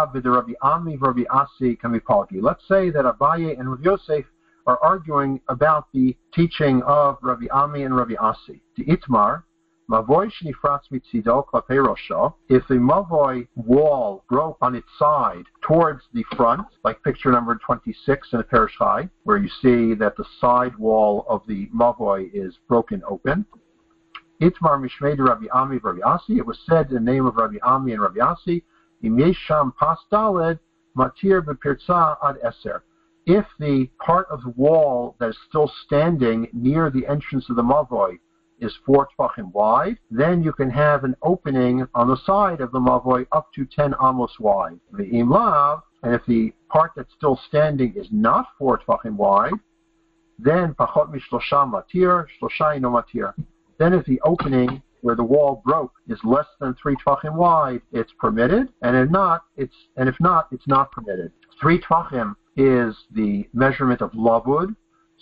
that 2.89 3.05
Abaye 3.05 3.57
and 3.57 3.71
Rav 3.71 3.81
Yosef 3.81 4.25
are 4.67 4.77
arguing 4.83 5.39
about 5.47 5.87
the 5.93 6.17
teaching 6.33 6.81
of 6.83 7.17
Rabbi 7.21 7.45
Ami 7.49 7.83
and 7.83 7.95
Rabbi 7.95 8.15
Asi. 8.19 8.61
The 8.75 8.83
Itmar, 8.87 9.43
If 9.89 9.97
the 12.67 12.75
mavoy 12.75 13.47
wall 13.55 14.23
broke 14.29 14.57
on 14.61 14.75
its 14.75 14.87
side 14.97 15.45
towards 15.61 16.03
the 16.13 16.23
front, 16.35 16.67
like 16.83 17.03
picture 17.03 17.31
number 17.31 17.55
26 17.55 18.33
in 18.33 18.39
a 18.39 18.43
Perish 18.43 18.77
Chai, 18.77 19.09
where 19.23 19.37
you 19.37 19.49
see 19.49 19.95
that 19.95 20.15
the 20.15 20.25
side 20.39 20.75
wall 20.77 21.25
of 21.27 21.45
the 21.47 21.67
mavoy 21.75 22.29
is 22.33 22.57
broken 22.67 23.01
open. 23.07 23.45
Itmar 24.39 24.79
mishmei 24.79 25.17
Rabbi 25.17 25.47
Ami 25.51 25.77
Rabbi 25.77 26.01
Asi. 26.05 26.37
It 26.37 26.45
was 26.45 26.59
said 26.67 26.89
in 26.89 26.93
the 26.93 27.11
name 27.11 27.25
of 27.25 27.35
Rabbi 27.35 27.57
Ami 27.63 27.93
and 27.93 28.01
Rabbi 28.01 28.19
Asi, 28.19 28.63
Im 29.01 29.17
yesham 29.17 29.75
pas 29.75 29.99
matir 30.11 31.41
bepirtza 31.41 32.17
ad 32.23 32.37
eser. 32.43 32.81
If 33.25 33.45
the 33.59 33.89
part 33.99 34.27
of 34.29 34.43
the 34.43 34.49
wall 34.49 35.15
that 35.19 35.29
is 35.29 35.37
still 35.47 35.71
standing 35.85 36.47
near 36.53 36.89
the 36.89 37.07
entrance 37.07 37.49
of 37.49 37.55
the 37.55 37.63
mavoy 37.63 38.19
is 38.61 38.73
four 38.85 39.09
tfachim 39.17 39.51
wide, 39.51 39.97
then 40.09 40.43
you 40.43 40.53
can 40.53 40.69
have 40.69 41.03
an 41.03 41.15
opening 41.23 41.85
on 41.95 42.07
the 42.07 42.17
side 42.25 42.61
of 42.61 42.71
the 42.71 42.79
mavoy 42.79 43.25
up 43.31 43.51
to 43.53 43.65
10 43.65 43.95
amos 44.01 44.39
wide. 44.39 44.79
The 44.93 45.03
imlav, 45.03 45.81
and 46.03 46.13
if 46.13 46.21
the 46.27 46.53
part 46.69 46.91
that's 46.95 47.13
still 47.17 47.39
standing 47.47 47.93
is 47.95 48.07
not 48.11 48.45
four 48.57 48.79
tfachim 48.79 49.15
wide, 49.15 49.53
then 50.39 50.73
pachot 50.75 51.11
mishlosha 51.11 51.69
matir, 51.69 52.25
shlosha 52.39 52.77
ino 52.77 52.91
matir. 52.91 53.33
Then 53.77 53.93
if 53.93 54.05
the 54.05 54.21
opening 54.21 54.81
where 55.01 55.15
the 55.15 55.23
wall 55.23 55.61
broke 55.65 55.93
is 56.07 56.19
less 56.23 56.45
than 56.59 56.75
three 56.75 56.95
tfachim 56.95 57.35
wide, 57.35 57.81
it's 57.91 58.11
permitted, 58.19 58.69
and 58.83 58.95
if 58.95 59.09
not, 59.09 59.43
it's 59.57 59.75
and 59.97 60.07
if 60.07 60.15
not, 60.19 60.47
it's 60.51 60.67
not 60.67 60.91
permitted. 60.91 61.31
Three 61.59 61.79
tfachim 61.81 62.35
is 62.55 62.95
the 63.11 63.47
measurement 63.53 64.01
of 64.01 64.11
lavud, 64.11 64.75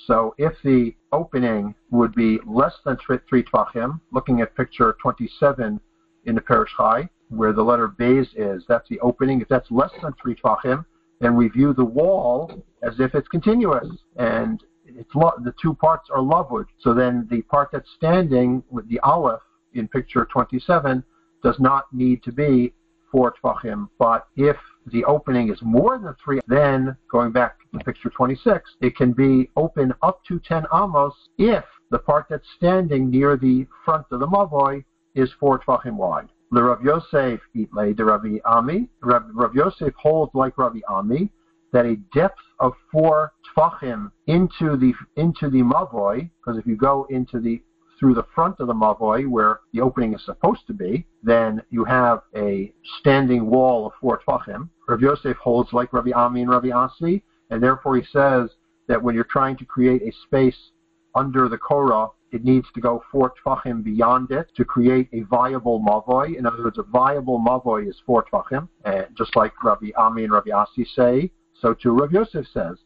so 0.06 0.34
if 0.38 0.53
the 0.63 0.96
opening 1.12 1.75
would 1.91 2.13
be 2.15 2.39
less 2.46 2.74
than 2.86 2.98
three 2.98 3.44
tvachim, 3.44 4.00
looking 4.12 4.41
at 4.41 4.56
picture 4.56 4.96
27 5.01 5.79
in 6.25 6.36
the 6.36 6.41
Perish 6.41 6.72
Chai, 6.77 7.10
where 7.29 7.53
the 7.53 7.63
letter 7.63 7.88
Bays 7.88 8.27
is, 8.36 8.63
that's 8.68 8.88
the 8.89 9.00
opening. 9.00 9.41
If 9.41 9.48
that's 9.48 9.70
less 9.70 9.91
than 10.01 10.13
three 10.22 10.36
tvachim, 10.36 10.86
then 11.20 11.36
we 11.36 11.48
view 11.50 11.74
the 11.74 11.86
wall 11.86 12.63
as 12.82 13.00
if 13.00 13.13
it's 13.13 13.27
continuous, 13.27 13.88
and 14.15 14.63
it's 14.86 15.13
lo- 15.13 15.34
the 15.44 15.53
two 15.62 15.74
parts 15.75 16.10
are 16.10 16.22
lavud. 16.22 16.65
So 16.79 16.94
then 16.94 17.27
the 17.29 17.41
part 17.44 17.70
that's 17.72 17.89
standing 17.98 18.63
with 18.70 18.88
the 18.89 19.00
aleph 19.01 19.41
in 19.74 19.88
picture 19.88 20.25
27 20.32 21.03
does 21.44 21.60
not 21.60 21.86
need 21.94 22.24
to 22.24 22.32
be 22.32 22.74
four 23.12 23.34
tvachim. 23.44 23.89
But 24.00 24.27
if 24.36 24.56
the 24.91 25.05
opening 25.05 25.51
is 25.51 25.62
more 25.62 25.98
than 25.98 26.15
three, 26.24 26.39
then 26.48 26.96
going 27.12 27.31
back 27.31 27.58
to 27.74 27.79
picture 27.79 28.10
26, 28.10 28.69
it 28.81 28.96
can 28.96 29.13
be 29.13 29.50
open 29.55 29.93
up 30.01 30.24
to 30.25 30.39
10 30.39 30.65
amos 30.74 31.13
if 31.38 31.63
the 31.91 32.00
part 32.00 32.25
that's 32.29 32.48
standing 32.55 33.10
near 33.10 33.38
the 33.38 33.65
front 33.86 34.05
of 34.12 34.19
the 34.19 34.27
mavoy 34.27 34.84
is 35.15 35.29
four 35.39 35.60
tvachim 35.60 35.96
wide. 35.96 36.29
The 36.51 36.63
Rav 36.63 36.84
Yosef 36.84 37.39
itlay 37.55 37.96
the 37.96 38.05
Rabbi 38.05 38.38
Ami. 38.46 38.89
Rav, 39.01 39.53
Yosef 39.53 39.93
holds 39.96 40.34
like 40.34 40.58
Rabbi 40.58 40.79
Ami 40.88 41.31
that 41.72 41.86
a 41.86 41.96
depth 42.13 42.41
of 42.60 42.74
four 42.91 43.34
tvachim 43.55 44.12
into 44.27 44.75
the 44.75 44.93
into 45.15 45.50
the 45.50 45.62
mavoy, 45.62 46.29
because 46.39 46.60
if 46.60 46.65
you 46.65 46.75
go 46.75 47.05
into 47.10 47.39
the 47.39 47.62
through 48.00 48.13
the 48.13 48.25
front 48.34 48.60
of 48.60 48.67
the 48.67 48.74
mavoy 48.74 49.27
where 49.27 49.60
the 49.74 49.81
opening 49.81 50.13
is 50.13 50.24
supposed 50.25 50.65
to 50.65 50.74
be, 50.74 51.05
then 51.22 51.62
you 51.69 51.84
have 51.84 52.22
a 52.36 52.74
standing 53.00 53.46
wall 53.46 53.86
of 53.86 53.93
four 54.00 54.22
tvachim. 54.27 54.69
Rav 54.89 55.01
Yosef 55.01 55.38
holds 55.38 55.72
like 55.72 55.93
Rabbi 55.93 56.12
Ami 56.13 56.41
and 56.41 56.50
Rabbi 56.50 56.72
Asi, 56.72 57.22
and 57.51 57.62
therefore 57.62 57.96
he 57.96 58.03
says 58.12 58.50
that 58.88 59.01
when 59.01 59.13
you're 59.13 59.24
trying 59.24 59.55
to 59.58 59.65
create 59.65 60.01
a 60.01 60.12
space 60.25 60.58
under 61.13 61.48
the 61.48 61.60
Korah, 61.60 62.08
it 62.31 62.43
needs 62.43 62.65
to 62.74 62.81
go 62.81 63.03
four 63.12 63.34
tvachim 63.46 63.84
beyond 63.84 64.31
it 64.31 64.48
to 64.55 64.65
create 64.65 65.08
a 65.13 65.22
viable 65.22 65.79
mavoy. 65.79 66.36
In 66.36 66.48
other 66.48 66.63
words, 66.63 66.79
a 66.79 66.84
viable 66.84 67.39
mavoy 67.39 67.88
is 67.88 68.01
four 68.03 68.25
tvachim, 68.34 68.67
and 68.84 69.05
just 69.15 69.36
like 69.36 69.63
Rabbi 69.63 69.89
Ami 69.96 70.24
and 70.24 70.34
Rabbi 70.34 70.50
Asi 70.50 70.86
say, 70.96 71.31
so 71.62 71.75
too 71.75 71.91
Rav 71.91 72.12
Yosef 72.12 72.48
says. 72.51 72.77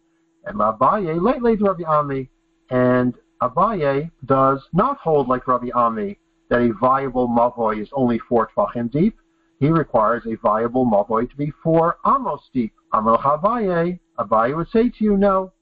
And 0.45 0.59
Abaye, 0.59 1.21
late 1.21 1.41
late 1.41 1.61
Rabbi 1.61 1.83
Ami, 1.83 2.29
and 2.69 3.13
Abaye 3.41 4.11
does 4.25 4.61
not 4.73 4.97
hold 4.97 5.29
like 5.29 5.47
Rabbi 5.47 5.69
Ami 5.73 6.19
that 6.49 6.59
a 6.59 6.73
viable 6.73 7.29
mavoy 7.29 7.81
is 7.81 7.87
only 7.93 8.19
four 8.19 8.49
tvachim 8.53 8.91
deep. 8.91 9.17
He 9.63 9.69
requires 9.69 10.25
a 10.25 10.35
viable 10.35 10.85
mavoy 10.85 11.29
to 11.29 11.37
be 11.37 11.49
four 11.63 11.95
amos 12.05 12.49
deep. 12.53 12.73
Amar 12.91 13.17
Abaye, 13.19 13.97
Abaye 14.19 14.53
would 14.57 14.67
say 14.67 14.89
to 14.89 15.05
you, 15.05 15.15
no. 15.15 15.53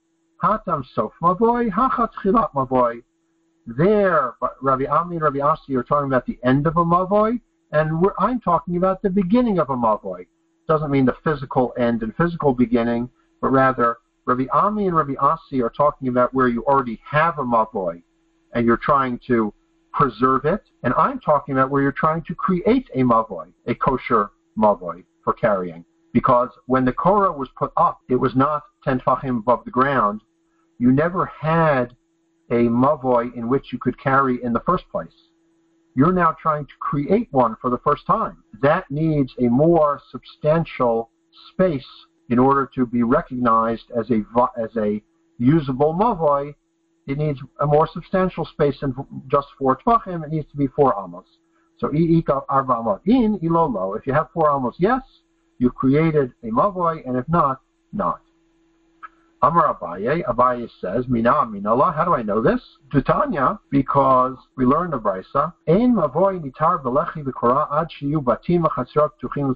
Hatam 0.43 0.83
sof 0.95 1.13
mavoy, 1.21 1.69
hachat 1.69 2.09
chilat 2.13 2.51
mavoy. 2.53 3.03
There, 3.67 4.33
Rabbi 4.59 4.85
Ami 4.85 5.17
and 5.17 5.23
Rabbi 5.25 5.39
Asi 5.39 5.75
are 5.75 5.83
talking 5.83 6.07
about 6.07 6.25
the 6.25 6.39
end 6.43 6.65
of 6.65 6.77
a 6.77 6.83
mavoy, 6.83 7.41
and 7.73 8.03
I'm 8.17 8.39
talking 8.39 8.75
about 8.75 9.03
the 9.03 9.11
beginning 9.11 9.59
of 9.59 9.69
a 9.69 9.77
mavoy. 9.77 10.25
Doesn't 10.67 10.89
mean 10.89 11.05
the 11.05 11.17
physical 11.23 11.71
end 11.77 12.01
and 12.01 12.15
physical 12.15 12.55
beginning, 12.55 13.07
but 13.39 13.51
rather 13.51 13.97
Rabbi 14.25 14.47
Ami 14.51 14.87
and 14.87 14.95
Rabbi 14.95 15.13
Asi 15.19 15.61
are 15.61 15.69
talking 15.69 16.07
about 16.07 16.33
where 16.33 16.47
you 16.47 16.65
already 16.65 16.99
have 17.05 17.37
a 17.37 17.43
mavoy 17.43 18.01
and 18.53 18.65
you're 18.65 18.77
trying 18.77 19.19
to 19.27 19.53
preserve 19.93 20.45
it, 20.45 20.63
and 20.83 20.93
I'm 20.95 21.19
talking 21.19 21.53
about 21.53 21.69
where 21.69 21.81
you're 21.81 21.91
trying 21.91 22.23
to 22.23 22.35
create 22.35 22.89
a 22.93 22.99
mavoy, 22.99 23.51
a 23.67 23.75
kosher 23.75 24.31
mavoy 24.57 25.03
for 25.23 25.33
carrying. 25.33 25.85
Because 26.13 26.49
when 26.65 26.85
the 26.85 26.91
Korah 26.93 27.31
was 27.31 27.49
put 27.57 27.71
up, 27.77 27.99
it 28.09 28.15
was 28.15 28.35
not 28.35 28.63
10 28.83 28.99
tfachim 28.99 29.37
above 29.39 29.63
the 29.65 29.71
ground. 29.71 30.21
You 30.77 30.91
never 30.91 31.25
had 31.25 31.95
a 32.49 32.67
mavoy 32.67 33.33
in 33.35 33.47
which 33.47 33.71
you 33.71 33.79
could 33.79 33.97
carry 33.97 34.43
in 34.43 34.51
the 34.53 34.59
first 34.61 34.83
place. 34.89 35.29
you're 35.95 36.13
now 36.13 36.31
trying 36.41 36.65
to 36.65 36.73
create 36.79 37.27
one 37.31 37.55
for 37.61 37.69
the 37.69 37.77
first 37.79 38.05
time. 38.05 38.43
That 38.61 38.89
needs 38.89 39.33
a 39.39 39.47
more 39.47 40.01
substantial 40.09 41.11
space 41.51 41.87
in 42.29 42.39
order 42.39 42.69
to 42.75 42.85
be 42.85 43.03
recognized 43.03 43.91
as 43.91 44.09
a 44.09 44.23
as 44.57 44.69
a 44.77 45.01
usable 45.37 45.93
mavoi. 45.93 46.55
It 47.11 47.17
needs 47.17 47.39
a 47.59 47.67
more 47.67 47.87
substantial 47.91 48.45
space 48.45 48.79
than 48.81 48.95
just 49.29 49.47
four 49.57 49.77
tvachim. 49.85 50.23
It 50.23 50.31
needs 50.31 50.49
to 50.51 50.57
be 50.57 50.67
four 50.67 50.95
amos. 50.97 51.25
So 51.77 51.87
arba 52.49 52.99
in 53.05 53.39
ilolo. 53.39 53.97
If 53.97 54.07
you 54.07 54.13
have 54.13 54.27
four 54.33 54.49
amos, 54.55 54.75
yes, 54.77 55.01
you've 55.57 55.75
created 55.75 56.31
a 56.43 56.47
mavoi, 56.47 57.07
and 57.07 57.17
if 57.17 57.27
not, 57.27 57.61
not. 57.91 58.21
Amar 59.43 59.75
Abaye, 59.75 60.23
Abaye 60.25 60.69
says, 60.79 61.07
Mina 61.07 61.31
Minallah, 61.31 61.95
how 61.95 62.05
do 62.05 62.13
I 62.13 62.21
know 62.21 62.43
this? 62.43 62.61
Dutanya, 62.93 63.57
because 63.71 64.37
we 64.55 64.65
learned 64.65 64.93
the 64.93 64.99
Brisa, 64.99 65.51
Ein 65.67 65.95
mavoy 65.95 66.39
nitar 66.39 66.83
v'lechi 66.83 67.23
v'kora 67.23 67.67
ad 67.71 67.87
shiyu 67.89 68.23
batim 68.23 68.63
v'chatzrot 68.63 69.09
tuchim. 69.19 69.55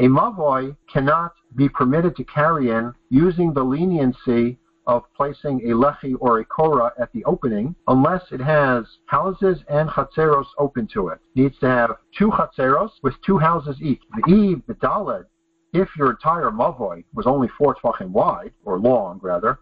A 0.00 0.02
mavoy 0.04 0.74
cannot 0.90 1.32
be 1.56 1.68
permitted 1.68 2.16
to 2.16 2.24
carry 2.24 2.70
in 2.70 2.94
using 3.10 3.52
the 3.52 3.62
leniency 3.62 4.58
of 4.88 5.04
placing 5.14 5.60
a 5.70 5.74
lechi 5.74 6.16
or 6.18 6.40
a 6.40 6.44
kora 6.44 6.92
at 6.98 7.12
the 7.12 7.22
opening 7.26 7.74
unless 7.86 8.22
it 8.32 8.40
has 8.40 8.84
houses 9.06 9.58
and 9.68 9.88
chatzeros 9.90 10.46
open 10.58 10.88
to 10.94 11.08
it. 11.08 11.20
It 11.36 11.42
needs 11.42 11.58
to 11.58 11.66
have 11.68 11.90
two 12.16 12.30
chatzeros 12.30 12.92
with 13.02 13.14
two 13.24 13.36
houses 13.38 13.76
each. 13.82 14.00
The 14.16 14.32
eve, 14.32 14.62
the 14.66 14.74
daled, 14.74 15.26
if 15.74 15.88
your 15.96 16.10
entire 16.10 16.50
mavoi 16.50 17.04
was 17.14 17.26
only 17.26 17.48
four 17.58 17.74
tvachim 17.74 18.08
wide, 18.08 18.52
or 18.64 18.78
long 18.78 19.20
rather, 19.22 19.58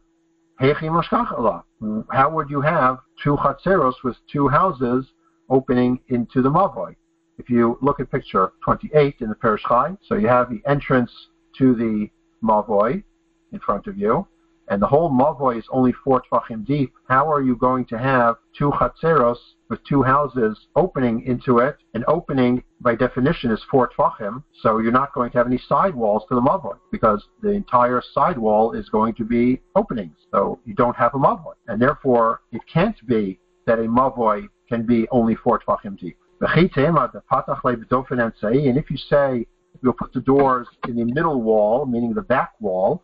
how 0.59 2.31
would 2.31 2.49
you 2.49 2.61
have 2.61 2.99
two 3.23 3.37
chatzeros 3.37 3.95
with 4.05 4.17
two 4.33 4.49
houses 4.49 5.07
opening 5.51 5.99
into 6.09 6.41
the 6.41 6.51
mavoi? 6.51 6.95
If 7.39 7.51
you 7.51 7.79
look 7.83 7.99
at 7.99 8.11
picture 8.11 8.53
28 8.65 9.17
in 9.21 9.29
the 9.29 9.35
Perish 9.35 9.63
Chai, 9.69 9.97
so 10.07 10.15
you 10.15 10.29
have 10.29 10.49
the 10.49 10.63
entrance 10.67 11.11
to 11.59 11.75
the 11.75 12.09
mavoi 12.43 13.03
in 13.53 13.59
front 13.59 13.89
of 13.89 13.99
you, 13.99 14.27
and 14.69 14.83
the 14.83 14.87
whole 14.87 15.11
mavoi 15.11 15.59
is 15.59 15.65
only 15.71 15.93
four 15.93 16.23
tvachim 16.23 16.65
deep, 16.65 16.93
how 17.09 17.31
are 17.31 17.43
you 17.43 17.57
going 17.57 17.85
to 17.87 17.99
have 17.99 18.37
two 18.57 18.71
chatzeros 18.73 19.37
with 19.69 19.83
two 19.85 20.03
houses 20.03 20.67
opening 20.75 21.23
into 21.23 21.59
it? 21.59 21.77
An 21.95 22.05
opening, 22.09 22.63
by 22.81 22.95
definition, 22.95 23.51
is 23.51 23.63
four 23.71 23.89
tvachim, 23.97 24.43
so 24.63 24.79
you're 24.79 24.93
not 24.93 25.13
going 25.15 25.31
to 25.31 25.39
have 25.39 25.47
any 25.47 25.59
side 25.69 25.95
walls 25.95 26.25
to 26.29 26.35
the 26.35 26.41
mavoi 26.41 26.77
because 26.91 27.25
the 27.43 27.51
entire 27.51 28.03
side 28.13 28.39
wall 28.39 28.73
is 28.73 28.89
going 28.89 29.15
to 29.15 29.25
be 29.25 29.61
openings. 29.77 30.17
So 30.33 30.59
you 30.65 30.75
don't 30.75 30.97
have 30.97 31.15
a 31.15 31.19
mavoi, 31.19 31.55
and 31.69 31.81
therefore 31.81 32.41
it 32.53 32.63
can't 32.73 32.97
be 33.07 33.39
that 33.67 33.79
a 33.79 33.83
mavoi 33.83 34.49
can 34.69 34.85
be 34.85 35.07
only 35.11 35.37
four 35.37 35.61
tvachim 35.61 35.99
deep. 35.99 36.17
And 36.41 36.69
if 38.77 38.91
you 38.91 38.97
say 38.97 39.47
you'll 39.83 39.93
put 39.93 40.13
the 40.13 40.21
doors 40.21 40.67
in 40.89 40.97
the 40.97 41.05
middle 41.05 41.43
wall, 41.43 41.87
meaning 41.87 42.13
the 42.13 42.23
back 42.23 42.53
wall, 42.61 43.03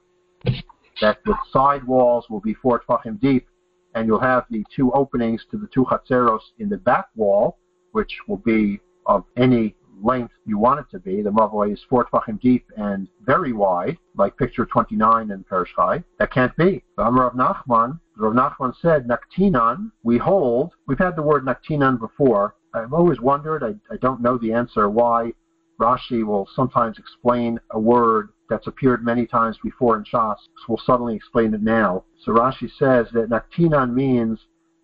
that 1.01 1.19
the 1.25 1.37
side 1.53 1.85
walls 1.85 2.27
will 2.29 2.41
be 2.41 2.55
four 2.55 2.81
tefachim 2.81 3.21
deep, 3.21 3.47
and 3.95 4.07
you'll 4.07 4.21
have 4.21 4.45
the 4.51 4.65
two 4.75 4.93
openings 4.93 5.45
to 5.51 5.59
the 5.59 5.69
two 5.69 5.85
chatzeros 5.85 6.41
in 6.59 6.69
the 6.69 6.77
back 6.77 7.07
wall, 7.15 7.59
which 7.93 8.13
will 8.27 8.39
be 8.39 8.81
of 9.07 9.25
any 9.37 9.75
length 10.03 10.35
you 10.45 10.59
want 10.59 10.81
it 10.81 10.87
to 10.91 10.99
be. 10.99 11.23
The 11.23 11.31
mavoi 11.31 11.73
is 11.73 11.81
four 11.89 12.07
tefachim 12.07 12.41
deep 12.41 12.65
and 12.77 13.09
very 13.25 13.53
wide, 13.53 13.99
like 14.17 14.37
picture 14.37 14.67
29 14.67 15.31
in 15.31 15.45
Perish 15.45 15.71
Chai. 15.77 16.03
That 16.19 16.33
can't 16.33 16.57
be. 16.57 16.83
The 16.97 17.05
Amar 17.05 17.29
of 17.29 17.35
Nachman, 17.35 18.01
Rav 18.17 18.35
Nachman 18.35 18.75
said, 18.81 19.09
Naktinan, 19.09 19.91
we 20.03 20.19
hold, 20.19 20.73
we've 20.87 20.99
had 20.99 21.17
the 21.17 21.23
word 21.23 21.45
Naktinan 21.45 21.99
before. 21.99 22.55
I've 22.75 22.93
always 22.93 23.21
wondered, 23.21 23.63
I, 23.63 23.75
I 23.93 23.97
don't 23.99 24.23
know 24.23 24.39
the 24.39 24.53
answer, 24.53 24.89
why 24.89 25.33
Rashi 25.81 26.25
will 26.25 26.49
sometimes 26.55 26.99
explain 26.99 27.59
a 27.71 27.81
word 27.81 28.31
that's 28.53 28.67
appeared 28.67 29.03
many 29.03 29.27
times 29.27 29.57
before 29.63 29.97
in 29.97 30.05
Shas. 30.05 30.37
So 30.37 30.65
we'll 30.69 30.83
suddenly 30.85 31.17
explain 31.17 31.55
it 31.55 31.63
now. 31.63 32.05
So 32.23 32.33
Rashi 32.33 32.71
says 32.79 33.07
that 33.15 33.31
Naktinan 33.31 33.95
means 33.95 34.39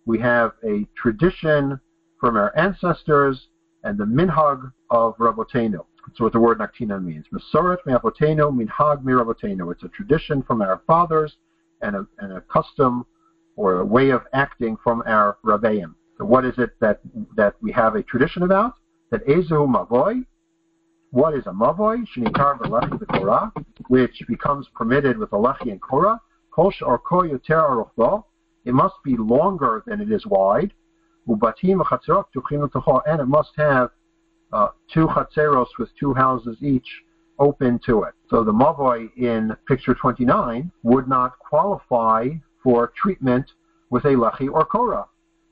we 0.07 0.17
have 0.19 0.53
a 0.63 0.87
tradition 0.97 1.79
from 2.19 2.35
our 2.35 2.51
ancestors 2.57 3.47
and 3.83 3.95
the 3.95 4.05
minhag 4.05 4.71
of 4.89 5.15
Rabotenu. 5.17 5.85
That's 6.07 6.19
what 6.19 6.33
the 6.33 6.39
word 6.39 6.57
Naktinan 6.57 7.03
means. 7.03 7.25
Masoret 7.31 7.77
me'avotenu, 7.85 8.51
minhag 8.51 9.03
mi'ravotenu. 9.03 9.71
It's 9.71 9.83
a 9.83 9.89
tradition 9.89 10.41
from 10.41 10.63
our 10.63 10.81
fathers 10.87 11.37
and 11.83 11.95
a, 11.95 12.07
and 12.17 12.33
a 12.33 12.41
custom 12.41 13.05
or 13.55 13.81
a 13.81 13.85
way 13.85 14.09
of 14.09 14.23
acting 14.33 14.77
from 14.83 15.03
our 15.05 15.37
Rabbeim. 15.45 15.93
So 16.17 16.25
what 16.25 16.43
is 16.43 16.55
it 16.57 16.71
that, 16.81 17.01
that 17.35 17.53
we 17.61 17.71
have 17.73 17.93
a 17.93 18.01
tradition 18.01 18.41
about? 18.41 18.73
That 19.11 19.25
Ezu 19.27 19.67
Mavoy, 19.67 20.25
what 21.11 21.33
is 21.33 21.45
a 21.47 21.51
mavoi? 21.51 22.05
Shenitar 22.15 22.59
v'lechi 22.59 22.99
v'korah, 22.99 23.51
which 23.87 24.23
becomes 24.27 24.67
permitted 24.75 25.17
with 25.17 25.33
a 25.33 25.37
lechi 25.37 25.71
and 25.71 25.81
korah. 25.81 26.19
Kosh 26.51 26.81
or 26.81 26.99
ko 26.99 27.21
yoter 27.21 28.23
It 28.65 28.73
must 28.73 28.95
be 29.03 29.17
longer 29.17 29.83
than 29.87 30.01
it 30.01 30.11
is 30.11 30.25
wide. 30.25 30.73
Ubatim 31.27 31.81
v'chatzerot 31.81 32.25
tuchim 32.35 33.03
and 33.07 33.21
it 33.21 33.25
must 33.25 33.51
have 33.57 33.89
uh, 34.53 34.69
two 34.91 35.07
chatzeros 35.07 35.67
with 35.77 35.89
two 35.99 36.13
houses 36.13 36.57
each 36.61 36.87
open 37.39 37.79
to 37.85 38.03
it. 38.03 38.13
So 38.29 38.43
the 38.43 38.51
mavoi 38.51 39.09
in 39.17 39.55
picture 39.67 39.95
29 39.95 40.71
would 40.83 41.07
not 41.07 41.39
qualify 41.39 42.29
for 42.61 42.91
treatment 42.95 43.51
with 43.89 44.05
a 44.05 44.09
lechi 44.09 44.51
or 44.51 44.65
korah 44.65 45.07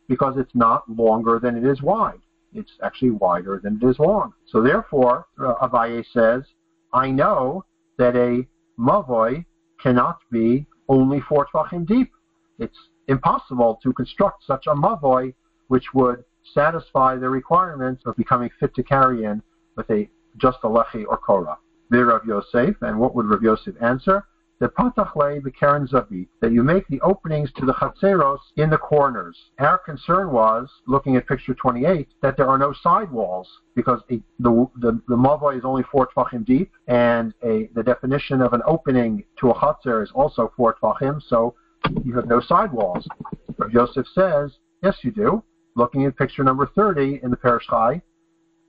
because 0.08 0.38
it's 0.38 0.54
not 0.54 0.88
longer 0.90 1.40
than 1.40 1.56
it 1.56 1.66
is 1.66 1.82
wide. 1.82 2.20
It's 2.58 2.72
actually 2.84 3.12
wider 3.12 3.60
than 3.64 3.80
it 3.82 3.86
is 3.88 4.00
long. 4.00 4.34
So 4.48 4.62
therefore, 4.62 5.28
uh, 5.40 5.56
Abaye 5.66 6.04
says, 6.12 6.44
I 6.92 7.12
know 7.12 7.66
that 7.98 8.16
a 8.16 8.48
mavoi 8.80 9.46
cannot 9.80 10.18
be 10.32 10.66
only 10.90 11.20
four 11.22 11.48
tvachim 11.54 11.86
deep. 11.86 12.12
It's 12.60 12.78
impossible 13.08 13.80
to 13.84 13.94
construct 13.94 14.44
such 14.46 14.66
a 14.68 14.74
mavoi 14.74 15.34
which 15.68 15.94
would 15.94 16.24
satisfy 16.54 17.16
the 17.16 17.30
requirements 17.30 18.02
of 18.06 18.16
becoming 18.16 18.50
fit 18.60 18.74
to 18.76 18.84
carry 18.84 19.24
in 19.24 19.42
with 19.76 19.90
a 19.92 20.10
just 20.38 20.58
a 20.64 20.68
lechi 20.68 21.06
or 21.08 21.18
korah. 21.18 21.58
Rav 21.92 22.26
Yosef, 22.26 22.76
and 22.82 23.00
what 23.00 23.16
would 23.16 23.28
Rav 23.28 23.44
Yosef 23.44 23.76
answer? 23.82 24.26
The 24.60 24.70
patachle 24.70 25.42
b'keren 25.42 25.88
zavi, 25.88 26.28
that 26.42 26.52
you 26.52 26.64
make 26.64 26.88
the 26.88 27.00
openings 27.02 27.52
to 27.58 27.66
the 27.66 27.74
chatzeros 27.74 28.40
in 28.56 28.70
the 28.70 28.78
corners. 28.78 29.38
Our 29.60 29.78
concern 29.78 30.32
was, 30.32 30.70
looking 30.88 31.16
at 31.16 31.28
picture 31.28 31.54
28, 31.54 32.08
that 32.22 32.38
there 32.38 32.48
are 32.48 32.58
no 32.58 32.74
side 32.74 33.12
walls 33.12 33.48
because 33.76 34.02
the 34.10 34.22
the, 34.40 34.68
the 34.80 35.16
mavoi 35.16 35.58
is 35.58 35.66
only 35.66 35.84
four 35.92 36.08
tvachim 36.08 36.46
deep, 36.46 36.72
and 36.88 37.34
a, 37.44 37.70
the 37.76 37.84
definition 37.84 38.42
of 38.42 38.54
an 38.54 38.62
opening 38.66 39.24
to 39.40 39.52
a 39.52 39.54
chatzer 39.54 40.04
is 40.04 40.12
also 40.16 40.52
four 40.56 40.76
tvachim, 40.82 41.22
so 41.22 41.54
you 42.04 42.16
have 42.16 42.28
no 42.28 42.40
side 42.40 42.72
walls. 42.72 43.08
But 43.58 43.72
Joseph 43.72 44.08
says, 44.14 44.52
yes, 44.84 44.98
you 45.04 45.12
do. 45.12 45.44
Looking 45.76 46.06
at 46.06 46.18
picture 46.18 46.44
number 46.44 46.70
30 46.76 47.20
in 47.22 47.30
the 47.30 47.38
Perish 47.38 47.68
Chai, 47.68 48.02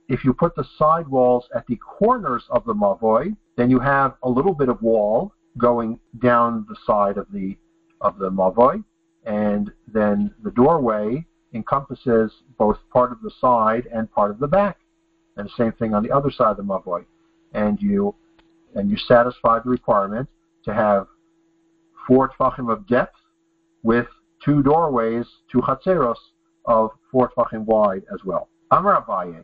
if 0.07 0.23
you 0.23 0.33
put 0.33 0.55
the 0.55 0.65
side 0.77 1.07
walls 1.07 1.45
at 1.55 1.65
the 1.67 1.77
corners 1.77 2.43
of 2.49 2.65
the 2.65 2.73
mavoi, 2.73 3.35
then 3.57 3.69
you 3.69 3.79
have 3.79 4.15
a 4.23 4.29
little 4.29 4.53
bit 4.53 4.69
of 4.69 4.81
wall, 4.81 5.33
going 5.57 5.99
down 6.21 6.65
the 6.69 6.75
side 6.85 7.17
of 7.17 7.27
the 7.33 7.57
of 8.01 8.17
the 8.17 8.29
mavoi, 8.29 8.83
and 9.25 9.71
then 9.87 10.33
the 10.43 10.51
doorway 10.51 11.25
encompasses 11.53 12.31
both 12.57 12.77
part 12.93 13.11
of 13.11 13.21
the 13.21 13.31
side 13.41 13.87
and 13.93 14.11
part 14.11 14.31
of 14.31 14.39
the 14.39 14.47
back, 14.47 14.77
and 15.35 15.47
the 15.47 15.53
same 15.57 15.71
thing 15.73 15.93
on 15.93 16.03
the 16.03 16.11
other 16.11 16.31
side 16.31 16.51
of 16.51 16.57
the 16.57 16.63
mavoi, 16.63 17.03
and 17.53 17.81
you 17.81 18.15
and 18.75 18.89
you 18.89 18.97
satisfy 18.97 19.59
the 19.59 19.69
requirement 19.69 20.29
to 20.63 20.73
have 20.73 21.07
four 22.07 22.29
tefachim 22.29 22.71
of 22.71 22.87
depth 22.87 23.15
with 23.83 24.07
two 24.43 24.61
doorways, 24.63 25.25
two 25.51 25.59
chatzeros 25.59 26.15
of 26.65 26.91
four 27.11 27.31
tefachim 27.31 27.65
wide 27.65 28.03
as 28.13 28.23
well. 28.23 28.49
Amar 28.71 29.03
Abaye. 29.03 29.43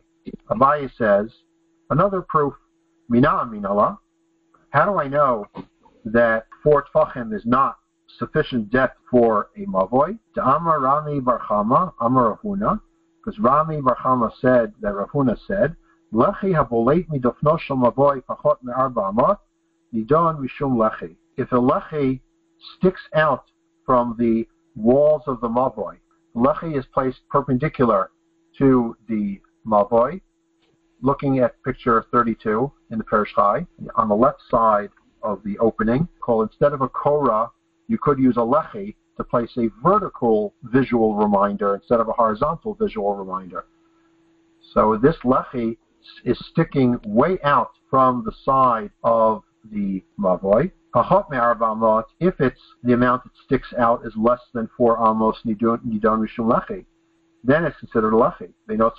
Abaye 0.50 0.90
says, 0.96 1.30
another 1.90 2.22
proof, 2.22 2.54
mina 3.08 3.48
minala. 3.50 3.98
How 4.70 4.84
do 4.84 4.98
I 4.98 5.08
know 5.08 5.46
that 6.06 6.46
four 6.62 6.84
tfachim 6.94 7.34
is 7.34 7.44
not 7.44 7.78
sufficient 8.18 8.70
depth 8.70 8.96
for 9.10 9.50
a 9.56 9.66
mavoi. 9.66 10.18
To 10.36 10.42
Amar 10.42 10.80
Rami 10.80 11.20
bar 11.20 11.40
Chama, 11.40 11.92
Amar 12.00 12.38
Rahuna, 12.38 12.80
because 13.18 13.38
Rami 13.40 13.80
bar 13.80 13.96
Chama 13.96 14.30
said 14.40 14.72
that 14.80 14.92
Rahuna 14.92 15.36
said, 15.46 15.76
Lechi 16.14 16.54
haboleit 16.54 17.08
midofno 17.08 17.58
shel 17.58 17.76
mavoi 17.76 18.22
pachot 18.22 18.58
me'arba 18.62 19.12
amot, 19.12 19.38
nidon 19.92 20.38
mishum 20.38 20.76
lechi. 20.76 21.16
If 21.36 21.50
a 21.50 21.56
lechi 21.56 22.20
sticks 22.76 23.02
out 23.14 23.44
from 23.84 24.14
the 24.16 24.46
walls 24.76 25.22
of 25.26 25.40
the 25.40 25.48
mavoi, 25.48 25.96
lechi 26.36 26.78
is 26.78 26.86
placed 26.94 27.18
perpendicular 27.28 28.10
to 28.58 28.96
the 29.08 29.40
mavoi, 29.66 30.20
looking 31.02 31.40
at 31.40 31.60
picture 31.64 32.06
32 32.12 32.70
in 32.92 32.98
the 32.98 33.04
Perish 33.04 33.34
Chai, 33.34 33.66
on 33.96 34.08
the 34.08 34.14
left 34.14 34.40
side 34.48 34.90
of 35.22 35.42
the 35.44 35.58
opening. 35.58 36.08
Called 36.20 36.50
instead 36.50 36.72
of 36.72 36.80
a 36.80 36.88
korah, 36.88 37.50
you 37.88 37.98
could 37.98 38.18
use 38.18 38.36
a 38.36 38.40
lechi 38.40 38.94
to 39.16 39.24
place 39.24 39.50
a 39.56 39.68
vertical 39.82 40.54
visual 40.64 41.14
reminder 41.14 41.74
instead 41.74 42.00
of 42.00 42.08
a 42.08 42.12
horizontal 42.12 42.74
visual 42.74 43.14
reminder. 43.14 43.66
So 44.74 44.96
this 45.00 45.16
lechi 45.24 45.78
is 46.24 46.38
sticking 46.50 46.98
way 47.04 47.38
out 47.42 47.70
from 47.90 48.24
the 48.24 48.32
side 48.44 48.90
of 49.04 49.42
the 49.72 50.02
mavoi. 50.18 50.70
If 52.20 52.40
it's 52.40 52.60
the 52.82 52.92
amount 52.94 53.24
that 53.24 53.32
sticks 53.44 53.72
out 53.78 54.06
is 54.06 54.14
less 54.16 54.40
than 54.54 54.68
four 54.76 54.96
amos 54.98 55.36
nidon 55.44 55.80
mishum 55.84 56.50
lechi, 56.50 56.84
then 57.44 57.64
it's 57.64 57.78
considered 57.78 58.14
a 58.14 58.16
lechi. 58.16 58.52
They 58.66 58.76
know 58.76 58.90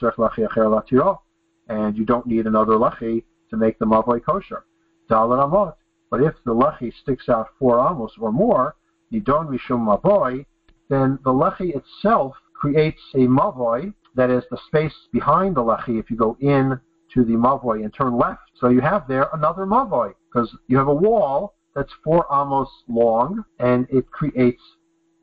and 1.70 1.98
you 1.98 2.06
don't 2.06 2.26
need 2.26 2.48
another 2.48 2.74
lechi 2.74 3.24
to 3.50 3.58
make 3.58 3.80
the 3.80 3.86
mavoi 3.86 4.24
kosher. 4.24 4.66
Dalet 5.10 5.40
amot. 5.50 5.74
But 6.10 6.22
if 6.22 6.36
the 6.46 6.54
lechi 6.54 6.94
sticks 7.02 7.28
out 7.30 7.50
four 7.60 7.80
amos 7.80 8.14
or 8.20 8.32
more, 8.32 8.76
nidon 9.12 9.50
mishum 9.50 9.86
mavoi, 9.86 10.46
then 10.90 11.20
the 11.24 11.32
lechi 11.32 11.76
itself 11.76 12.34
creates 12.54 13.02
a 13.14 13.28
mavoi, 13.28 13.94
that 14.16 14.30
is 14.30 14.44
the 14.50 14.58
space 14.68 14.96
behind 15.12 15.56
the 15.56 15.64
lechi 15.64 16.00
if 16.00 16.10
you 16.10 16.18
go 16.18 16.38
in 16.40 16.80
to 17.14 17.24
the 17.24 17.34
mavoi 17.34 17.84
and 17.84 17.94
turn 17.94 18.18
left. 18.18 18.42
So 18.56 18.70
you 18.70 18.82
have 18.82 19.08
there 19.08 19.30
another 19.34 19.66
mavoi, 19.66 20.14
because 20.32 20.56
you 20.68 20.78
have 20.78 20.88
a 20.88 20.94
wall 20.94 21.56
that's 21.76 21.94
four 22.04 22.26
amos 22.32 22.70
long, 22.88 23.44
and 23.60 23.88
it 23.90 24.10
creates 24.10 24.64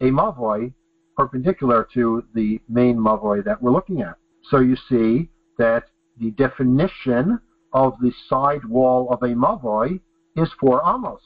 a 0.00 0.04
mavoi 0.04 0.72
perpendicular 1.16 1.88
to 1.94 2.24
the 2.34 2.60
main 2.68 2.96
mavoi 2.96 3.44
that 3.44 3.60
we're 3.62 3.72
looking 3.72 4.02
at. 4.02 4.16
So 4.50 4.58
you 4.58 4.76
see 4.88 5.30
that 5.58 5.84
the 6.18 6.30
definition 6.32 7.40
of 7.72 7.94
the 8.00 8.12
side 8.28 8.64
wall 8.64 9.08
of 9.10 9.22
a 9.22 9.34
mavoi 9.34 10.00
is 10.36 10.48
four 10.60 10.82
amos, 10.86 11.20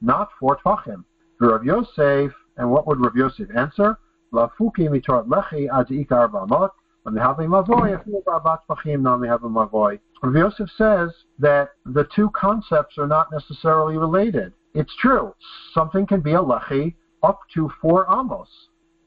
not 0.00 0.30
four 0.38 0.58
tvachim. 0.64 1.04
Rav 1.40 1.64
Yosef, 1.64 2.32
and 2.56 2.70
what 2.70 2.86
would 2.86 3.00
Rav 3.00 3.14
Yosef 3.14 3.48
answer? 3.56 3.98
Lafuki 4.32 4.88
mitorat 4.88 5.26
lechi 5.26 5.68
ad 5.72 5.88
ikar 5.88 6.22
have 6.22 7.38
a 7.38 7.92
if 7.92 8.06
you 8.06 8.22
have 8.26 8.42
tvachim, 8.42 9.02
now 9.02 9.16
they 9.16 9.28
have 9.28 9.44
a 9.44 9.48
mavoi. 9.48 9.98
Rav 10.22 10.34
Yosef 10.34 10.68
says 10.76 11.10
that 11.38 11.70
the 11.84 12.08
two 12.14 12.30
concepts 12.30 12.98
are 12.98 13.06
not 13.06 13.30
necessarily 13.30 13.96
related. 13.96 14.52
It's 14.74 14.94
true. 14.96 15.34
Something 15.72 16.06
can 16.06 16.20
be 16.20 16.32
a 16.32 16.38
lechi 16.38 16.94
up 17.22 17.40
to 17.54 17.70
four 17.80 18.06
amos. 18.10 18.48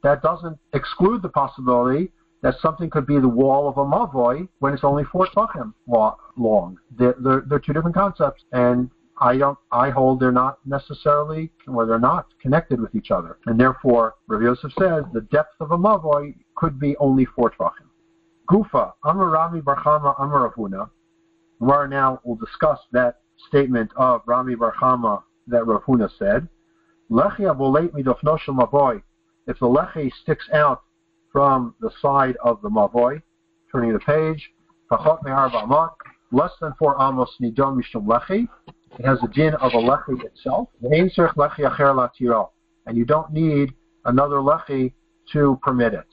That 0.04 0.22
doesn't 0.22 0.58
exclude 0.74 1.22
the 1.22 1.30
possibility 1.30 2.12
that 2.42 2.56
something 2.62 2.90
could 2.90 3.06
be 3.06 3.20
the 3.20 3.28
wall 3.28 3.68
of 3.68 3.78
a 3.78 3.86
mavoi 3.86 4.48
when 4.60 4.74
it's 4.74 4.84
only 4.84 5.04
four 5.04 5.28
tachim 5.28 5.74
long. 6.38 6.78
They're, 6.98 7.16
they're, 7.20 7.44
they're, 7.48 7.60
two 7.60 7.74
different 7.74 7.96
concepts, 7.96 8.44
and 8.54 8.90
I 9.22 9.38
don't. 9.38 9.58
I 9.72 9.90
hold 9.90 10.20
they're 10.20 10.32
not 10.32 10.60
necessarily, 10.66 11.52
or 11.68 11.86
they're 11.86 12.00
not 12.00 12.28
connected 12.42 12.80
with 12.80 12.96
each 12.96 13.12
other, 13.12 13.38
and 13.46 13.60
therefore, 13.60 14.16
Rav 14.28 14.42
Yosef 14.42 14.72
says 14.80 15.04
the 15.14 15.28
depth 15.32 15.56
of 15.60 15.72
a 15.72 15.78
mavoi 15.78 16.36
could 16.56 16.80
be 16.80 16.96
only 16.98 17.26
four 17.26 17.52
tvachim. 17.52 17.90
Gufa, 18.50 18.94
Amar 19.04 19.30
Rami 19.30 19.62
bar 19.62 19.76
Chama 19.84 20.16
Amar 20.20 20.52
Avuna. 20.52 20.90
Gemara 21.60 21.88
now 21.90 22.22
will 22.24 22.36
discuss 22.36 22.80
that 22.94 23.20
statement 23.48 23.92
of 23.96 24.22
Rami 24.26 24.56
bar 24.56 24.74
Chama 24.82 25.24
that 25.48 25.66
Rav 25.66 25.84
Huna 25.84 26.10
said. 26.18 26.48
Lechi 27.12 27.42
aboleit 27.42 27.92
midofno 27.92 28.40
shel 28.40 28.56
mavoi. 28.56 29.02
If 29.48 29.60
the 29.60 29.66
lechi 29.66 30.12
sticks 30.22 30.48
out 30.54 30.84
from 31.32 31.76
the 31.82 31.92
side 32.02 32.38
of 32.44 32.62
the 32.62 32.70
mavoi, 32.70 33.22
turning 33.72 33.94
the 33.94 34.00
page, 34.00 34.52
pachot 34.92 35.24
me'ar 35.24 35.50
ba'amot, 35.50 35.92
less 36.32 36.52
than 36.62 36.74
four 36.80 36.96
amos 37.02 37.30
nidon 37.42 37.80
mishum 37.80 38.06
lechi. 38.06 38.48
It 38.98 39.06
has 39.06 39.20
the 39.22 39.28
din 39.28 39.54
of 39.56 39.74
a 39.74 39.78
lechi 39.78 40.24
itself. 40.24 40.70
And 42.86 42.98
you 42.98 43.06
don't 43.06 43.32
need 43.32 43.74
another 44.06 44.38
lechi 44.38 44.94
to 45.34 45.60
permit 45.62 45.94
it. 45.94 46.08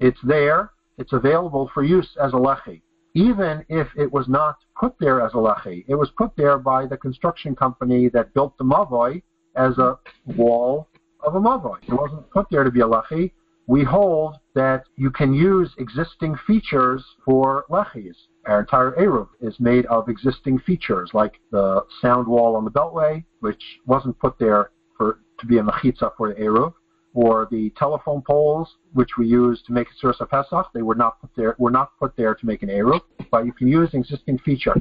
It's 0.00 0.18
there. 0.24 0.70
It's 0.98 1.12
available 1.12 1.70
for 1.72 1.82
use 1.82 2.08
as 2.22 2.32
a 2.32 2.36
lechi. 2.36 2.82
Even 3.14 3.64
if 3.68 3.88
it 3.96 4.10
was 4.12 4.28
not 4.28 4.56
put 4.78 4.94
there 5.00 5.20
as 5.20 5.32
a 5.34 5.36
lechi, 5.36 5.84
it 5.88 5.94
was 5.94 6.10
put 6.16 6.30
there 6.36 6.58
by 6.58 6.86
the 6.86 6.96
construction 6.96 7.54
company 7.56 8.08
that 8.08 8.32
built 8.34 8.56
the 8.58 8.64
mavoi 8.64 9.22
as 9.56 9.76
a 9.78 9.98
wall 10.36 10.88
of 11.24 11.34
a 11.34 11.40
mavoi. 11.40 11.76
It 11.82 11.92
wasn't 11.92 12.30
put 12.30 12.46
there 12.50 12.64
to 12.64 12.70
be 12.70 12.80
a 12.80 12.86
lechi 12.86 13.32
we 13.70 13.84
hold 13.84 14.36
that 14.56 14.82
you 14.96 15.12
can 15.12 15.32
use 15.32 15.70
existing 15.78 16.34
features 16.44 17.04
for 17.24 17.66
lechis. 17.70 18.16
Our 18.46 18.60
entire 18.60 18.92
Eruv 18.92 19.28
is 19.40 19.58
made 19.60 19.86
of 19.86 20.08
existing 20.08 20.60
features, 20.60 21.10
like 21.12 21.40
the 21.50 21.84
sound 22.00 22.26
wall 22.26 22.56
on 22.56 22.64
the 22.64 22.70
Beltway, 22.70 23.24
which 23.40 23.62
wasn't 23.86 24.18
put 24.18 24.38
there 24.38 24.70
for 24.96 25.20
to 25.38 25.46
be 25.46 25.58
a 25.58 25.62
mechitza 25.62 26.10
for 26.16 26.32
the 26.32 26.40
Eruv, 26.40 26.72
or 27.12 27.48
the 27.50 27.70
telephone 27.70 28.22
poles, 28.22 28.76
which 28.92 29.16
we 29.18 29.26
use 29.26 29.62
to 29.66 29.72
make 29.72 29.88
a 29.88 30.06
Tzuras 30.06 30.28
Pesach. 30.28 30.70
They 30.72 30.82
were 30.82 30.94
not 30.94 31.20
put 31.20 31.30
there 31.36 31.54
were 31.58 31.70
not 31.70 31.98
put 31.98 32.16
there 32.16 32.34
to 32.34 32.46
make 32.46 32.62
an 32.62 32.70
Eruv, 32.70 33.00
but 33.30 33.44
you 33.44 33.52
can 33.52 33.68
use 33.68 33.90
existing 33.92 34.38
feature. 34.38 34.74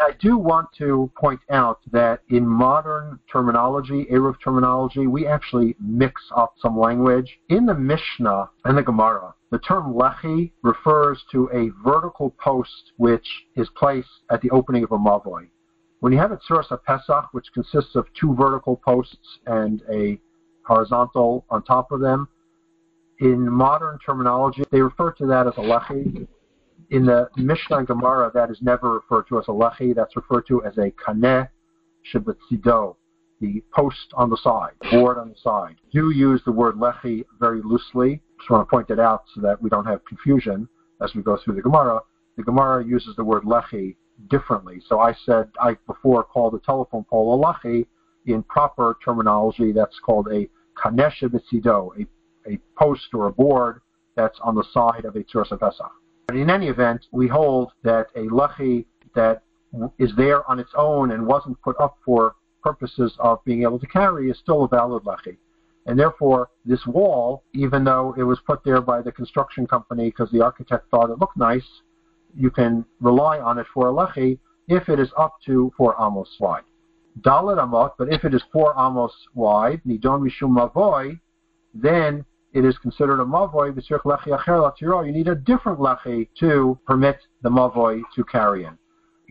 I 0.00 0.12
do 0.18 0.38
want 0.38 0.68
to 0.78 1.10
point 1.18 1.40
out 1.50 1.80
that 1.92 2.20
in 2.30 2.46
modern 2.46 3.18
terminology, 3.30 4.06
Eruv 4.10 4.36
terminology, 4.42 5.06
we 5.06 5.26
actually 5.26 5.76
mix 5.78 6.22
up 6.34 6.54
some 6.60 6.78
language. 6.78 7.38
In 7.50 7.66
the 7.66 7.74
Mishnah 7.74 8.48
and 8.64 8.78
the 8.78 8.82
Gemara, 8.82 9.34
the 9.50 9.58
term 9.58 9.94
lechi 9.94 10.52
refers 10.62 11.22
to 11.32 11.48
a 11.52 11.70
vertical 11.84 12.30
post 12.42 12.92
which 12.96 13.26
is 13.56 13.68
placed 13.76 14.08
at 14.30 14.40
the 14.42 14.50
opening 14.50 14.84
of 14.84 14.92
a 14.92 14.98
mavoi. 14.98 15.48
When 16.00 16.12
you 16.12 16.18
have 16.18 16.32
a 16.32 16.38
tzuras 16.38 16.70
pesach, 16.84 17.28
which 17.32 17.46
consists 17.52 17.94
of 17.94 18.06
two 18.18 18.34
vertical 18.34 18.76
posts 18.76 19.38
and 19.46 19.82
a 19.92 20.18
horizontal 20.64 21.44
on 21.50 21.62
top 21.62 21.92
of 21.92 22.00
them, 22.00 22.28
in 23.18 23.50
modern 23.50 23.98
terminology, 23.98 24.62
they 24.70 24.80
refer 24.80 25.12
to 25.12 25.26
that 25.26 25.46
as 25.46 25.52
a 25.58 25.60
lechi 25.60 26.26
in 26.90 27.06
the 27.06 27.28
Mishnah 27.36 27.78
and 27.78 27.86
Gemara, 27.86 28.30
that 28.34 28.50
is 28.50 28.58
never 28.60 28.94
referred 28.94 29.28
to 29.28 29.38
as 29.38 29.46
a 29.48 29.52
lechi. 29.52 29.94
That's 29.94 30.14
referred 30.16 30.46
to 30.48 30.64
as 30.64 30.76
a 30.78 30.90
kaneh 30.92 31.48
shabbatzido, 32.12 32.96
the 33.40 33.62
post 33.72 34.12
on 34.14 34.30
the 34.30 34.36
side, 34.38 34.72
board 34.90 35.18
on 35.18 35.28
the 35.28 35.36
side. 35.42 35.76
Do 35.92 36.10
use 36.10 36.40
the 36.44 36.52
word 36.52 36.76
lechi 36.76 37.24
very 37.38 37.60
loosely. 37.62 38.22
Just 38.40 38.50
want 38.50 38.66
to 38.66 38.70
point 38.70 38.90
it 38.90 38.98
out 38.98 39.24
so 39.34 39.40
that 39.42 39.60
we 39.60 39.68
don't 39.70 39.84
have 39.86 40.04
confusion 40.04 40.68
as 41.02 41.14
we 41.14 41.22
go 41.22 41.36
through 41.36 41.54
the 41.54 41.62
Gemara. 41.62 42.00
The 42.36 42.42
Gemara 42.42 42.84
uses 42.84 43.14
the 43.16 43.24
word 43.24 43.44
lechi 43.44 43.96
differently. 44.28 44.80
So 44.88 44.98
I 44.98 45.14
said 45.26 45.50
I 45.60 45.76
before 45.86 46.24
called 46.24 46.54
a 46.54 46.58
telephone 46.58 47.04
pole 47.04 47.34
a 47.34 47.46
lechi. 47.46 47.86
In 48.26 48.42
proper 48.42 48.98
terminology, 49.04 49.72
that's 49.72 49.98
called 50.04 50.28
a 50.28 50.48
kaneh 50.76 51.10
shabbatzido, 51.20 51.90
a, 51.98 52.50
a 52.50 52.58
post 52.78 53.08
or 53.14 53.26
a 53.26 53.32
board 53.32 53.80
that's 54.16 54.38
on 54.42 54.54
the 54.54 54.64
side 54.72 55.04
of 55.04 55.16
a 55.16 55.20
tzuras 55.20 55.48
pesach. 55.58 55.90
But 56.28 56.36
in 56.36 56.50
any 56.50 56.68
event, 56.68 57.06
we 57.12 57.28
hold 57.28 57.72
that 57.82 58.06
a 58.14 58.20
lechi 58.20 58.86
that 59.14 59.42
is 59.98 60.12
there 60.16 60.48
on 60.50 60.58
its 60.58 60.70
own 60.76 61.12
and 61.12 61.26
wasn't 61.26 61.60
put 61.62 61.80
up 61.80 61.98
for 62.04 62.36
purposes 62.62 63.14
of 63.18 63.42
being 63.44 63.62
able 63.62 63.78
to 63.78 63.86
carry 63.86 64.30
is 64.30 64.38
still 64.38 64.64
a 64.64 64.68
valid 64.68 65.04
lechi. 65.04 65.36
And 65.90 65.98
therefore, 65.98 66.50
this 66.64 66.86
wall, 66.86 67.42
even 67.52 67.82
though 67.82 68.14
it 68.16 68.22
was 68.22 68.38
put 68.46 68.62
there 68.62 68.80
by 68.80 69.02
the 69.02 69.10
construction 69.10 69.66
company 69.66 70.04
because 70.04 70.30
the 70.30 70.40
architect 70.40 70.88
thought 70.88 71.10
it 71.10 71.18
looked 71.18 71.36
nice, 71.36 71.66
you 72.32 72.48
can 72.48 72.84
rely 73.00 73.40
on 73.40 73.58
it 73.58 73.66
for 73.74 73.88
a 73.88 73.92
lechi 73.92 74.38
if 74.68 74.88
it 74.88 75.00
is 75.00 75.10
up 75.18 75.34
to 75.46 75.72
four 75.76 75.96
amos 76.00 76.28
wide. 76.38 76.62
Dalit 77.22 77.58
amot, 77.58 77.94
but 77.98 78.08
if 78.08 78.24
it 78.24 78.32
is 78.32 78.42
four 78.52 78.72
amos 78.78 79.12
wide, 79.34 79.80
nidon 79.84 80.22
mishum 80.22 80.56
mavoy, 80.56 81.18
then 81.74 82.24
it 82.52 82.64
is 82.64 82.78
considered 82.78 83.18
a 83.18 83.24
mavoi 83.24 83.72
v'tzirich 83.72 84.02
lechi 84.02 84.28
acher 84.28 84.60
latiro. 84.62 85.04
You 85.04 85.10
need 85.10 85.26
a 85.26 85.34
different 85.34 85.80
lechi 85.80 86.28
to 86.38 86.78
permit 86.86 87.18
the 87.42 87.50
mavoi 87.50 88.02
to 88.14 88.22
carry 88.22 88.62
in. 88.62 88.78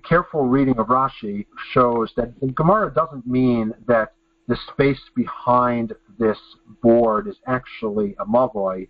Careful 0.04 0.46
reading 0.46 0.78
of 0.78 0.88
Rashi 0.88 1.46
shows 1.72 2.12
that 2.18 2.38
the 2.42 2.48
Gemara 2.48 2.94
doesn't 2.94 3.26
mean 3.26 3.74
that 3.88 4.14
the 4.50 4.58
space 4.74 5.00
behind 5.16 5.94
this 6.18 6.40
board 6.82 7.28
is 7.28 7.38
actually 7.46 8.16
a 8.20 8.26
mavoi 8.26 8.90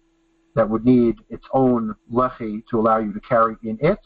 that 0.56 0.67
would 0.67 0.86
need 0.86 1.17
its 1.30 1.43
own 1.54 1.93
lechi 2.12 2.63
to 2.72 2.80
allow 2.80 2.98
you 2.98 3.12
to 3.12 3.19
carry 3.19 3.58
in 3.63 3.78
it. 3.82 4.00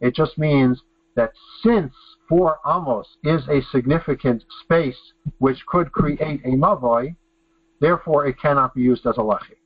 It 0.00 0.14
just 0.14 0.36
means 0.36 0.82
that 1.16 1.32
since 1.62 1.92
four 2.28 2.58
amos 2.66 3.06
is 3.24 3.40
a 3.48 3.62
significant 3.72 4.44
space 4.62 4.98
which 5.38 5.64
could 5.66 5.90
create 5.92 6.20
a 6.44 6.50
mavoi, 6.50 7.16
therefore 7.80 8.26
it 8.26 8.38
cannot 8.38 8.74
be 8.74 8.82
used 8.82 9.06
as 9.06 9.16
a 9.16 9.22
lechi 9.22 9.56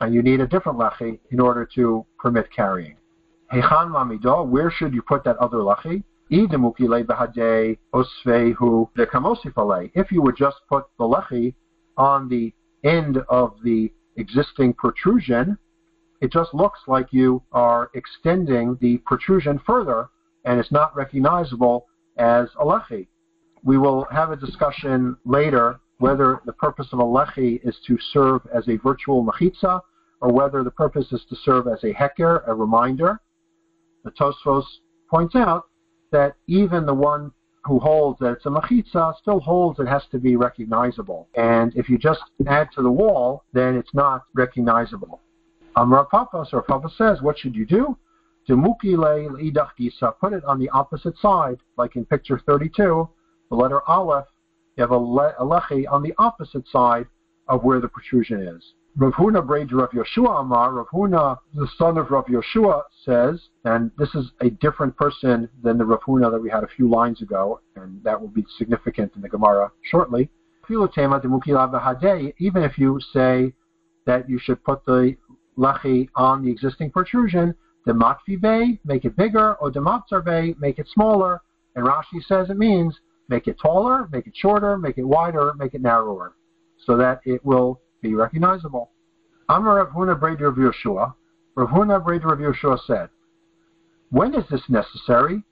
and 0.00 0.12
you 0.12 0.22
need 0.22 0.40
a 0.40 0.46
different 0.46 0.76
lechi 0.76 1.20
in 1.30 1.38
order 1.38 1.68
to 1.76 2.04
permit 2.18 2.48
carrying. 2.54 2.96
Hechan 3.52 3.92
mamido, 3.92 4.44
where 4.44 4.72
should 4.72 4.92
you 4.92 5.02
put 5.02 5.22
that 5.22 5.36
other 5.38 5.58
lechi? 5.58 6.02
If 6.32 6.52
you 10.12 10.22
would 10.22 10.36
just 10.36 10.56
put 10.68 10.84
the 10.96 11.04
lechi 11.04 11.54
on 11.96 12.28
the 12.28 12.54
end 12.84 13.18
of 13.28 13.54
the 13.64 13.92
existing 14.16 14.74
protrusion, 14.74 15.58
it 16.20 16.30
just 16.30 16.54
looks 16.54 16.78
like 16.86 17.12
you 17.12 17.42
are 17.50 17.90
extending 17.94 18.78
the 18.80 18.98
protrusion 18.98 19.58
further, 19.66 20.08
and 20.44 20.60
it's 20.60 20.70
not 20.70 20.94
recognizable 20.94 21.88
as 22.16 22.48
a 22.60 22.64
lechi. 22.64 23.08
We 23.64 23.76
will 23.76 24.06
have 24.12 24.30
a 24.30 24.36
discussion 24.36 25.16
later 25.24 25.80
whether 25.98 26.42
the 26.46 26.52
purpose 26.52 26.86
of 26.92 27.00
a 27.00 27.04
lechi 27.04 27.60
is 27.66 27.76
to 27.88 27.98
serve 28.12 28.42
as 28.54 28.68
a 28.68 28.76
virtual 28.76 29.24
machitza 29.24 29.80
or 30.20 30.32
whether 30.32 30.62
the 30.62 30.70
purpose 30.70 31.10
is 31.10 31.24
to 31.28 31.34
serve 31.44 31.66
as 31.66 31.82
a 31.82 31.92
heker, 31.92 32.46
a 32.46 32.54
reminder. 32.54 33.20
the 34.04 34.12
Tosfos 34.12 34.64
points 35.10 35.34
out 35.34 35.69
that 36.12 36.34
even 36.46 36.86
the 36.86 36.94
one 36.94 37.32
who 37.64 37.78
holds 37.78 38.18
that 38.20 38.32
it's 38.32 38.46
a 38.46 38.48
machitza 38.48 39.14
still 39.18 39.40
holds 39.40 39.78
it 39.78 39.86
has 39.86 40.02
to 40.10 40.18
be 40.18 40.36
recognizable. 40.36 41.28
And 41.34 41.74
if 41.76 41.88
you 41.88 41.98
just 41.98 42.22
add 42.46 42.68
to 42.74 42.82
the 42.82 42.90
wall, 42.90 43.44
then 43.52 43.76
it's 43.76 43.94
not 43.94 44.22
recognizable. 44.34 45.20
Amar 45.76 46.06
Papa, 46.06 46.46
so 46.48 46.60
Papa 46.60 46.88
says, 46.96 47.22
what 47.22 47.38
should 47.38 47.54
you 47.54 47.66
do? 47.66 47.96
Put 48.48 50.32
it 50.32 50.44
on 50.44 50.58
the 50.58 50.68
opposite 50.72 51.18
side, 51.18 51.58
like 51.76 51.96
in 51.96 52.04
picture 52.06 52.40
32, 52.44 53.08
the 53.50 53.56
letter 53.56 53.80
Aleph, 53.88 54.26
you 54.76 54.82
have 54.82 54.90
a, 54.90 54.96
le- 54.96 55.34
a 55.38 55.44
lechi 55.44 55.84
on 55.90 56.02
the 56.02 56.14
opposite 56.18 56.66
side 56.68 57.06
of 57.48 57.62
where 57.62 57.80
the 57.80 57.88
protrusion 57.88 58.40
is. 58.40 58.74
Rav 58.96 59.12
Huna 59.12 59.46
Braid 59.46 59.72
Rav 59.72 59.90
Yoshua 59.90 60.40
Amar, 60.40 60.72
Rav 60.72 60.88
Huna, 60.92 61.38
the 61.54 61.68
son 61.78 61.96
of 61.96 62.10
Rav 62.10 62.26
Yoshua, 62.26 62.82
says, 63.04 63.40
and 63.64 63.92
this 63.96 64.12
is 64.16 64.32
a 64.40 64.50
different 64.50 64.96
person 64.96 65.48
than 65.62 65.78
the 65.78 65.84
Rav 65.84 66.00
Huna 66.00 66.30
that 66.30 66.40
we 66.40 66.50
had 66.50 66.64
a 66.64 66.68
few 66.68 66.88
lines 66.88 67.22
ago, 67.22 67.60
and 67.76 68.02
that 68.02 68.20
will 68.20 68.28
be 68.28 68.44
significant 68.58 69.12
in 69.14 69.22
the 69.22 69.28
Gemara 69.28 69.70
shortly. 69.82 70.28
Even 70.68 70.88
if 72.62 72.78
you 72.78 73.00
say 73.12 73.54
that 74.06 74.28
you 74.28 74.38
should 74.38 74.62
put 74.64 74.84
the 74.84 75.16
lechi 75.56 76.08
on 76.16 76.44
the 76.44 76.50
existing 76.50 76.90
protrusion, 76.90 77.54
the 77.86 77.92
matfi 77.92 78.40
bay, 78.40 78.80
make 78.84 79.04
it 79.04 79.16
bigger, 79.16 79.54
or 79.54 79.70
the 79.70 79.80
matzar 79.80 80.24
bay, 80.24 80.54
make 80.58 80.78
it 80.78 80.88
smaller. 80.92 81.40
And 81.76 81.86
Rashi 81.86 82.22
says 82.26 82.50
it 82.50 82.58
means 82.58 82.98
make 83.28 83.46
it 83.46 83.56
taller, 83.60 84.08
make 84.10 84.26
it 84.26 84.34
shorter, 84.36 84.76
make 84.76 84.98
it 84.98 85.04
wider, 85.04 85.54
make 85.54 85.74
it 85.74 85.80
narrower, 85.80 86.34
so 86.84 86.96
that 86.96 87.20
it 87.24 87.44
will 87.44 87.80
be 88.00 88.14
recognizable. 88.14 88.90
Amar 89.48 89.76
Rav 89.76 89.88
Huna 89.88 90.18
Breder 90.18 90.48
of 90.48 90.56
Yeshua, 90.56 91.14
Rav 91.54 91.68
Huna 91.68 91.96
of 91.96 92.38
Yeshua 92.38 92.78
said, 92.86 93.08
when 94.10 94.34
is 94.34 94.44
this 94.50 94.62
necessary? 94.68 95.42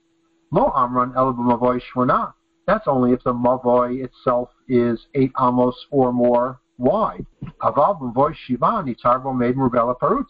Lo 0.50 0.72
Amran 0.74 1.12
El 1.16 1.32
Mavoy 1.34 1.80
Shwana. 1.94 2.34
That's 2.66 2.88
only 2.88 3.12
if 3.12 3.22
the 3.22 3.32
Mavoy 3.32 4.04
itself 4.04 4.50
is 4.68 5.06
eight 5.14 5.32
amos 5.40 5.76
or 5.90 6.12
more 6.12 6.60
wide. 6.76 7.24
Aval 7.62 8.00
Mavoy 8.00 8.34
Shiva 8.34 8.82
Nitarbo 8.82 9.36
made 9.36 9.54
Mubela 9.54 9.96
Parutz. 9.98 10.26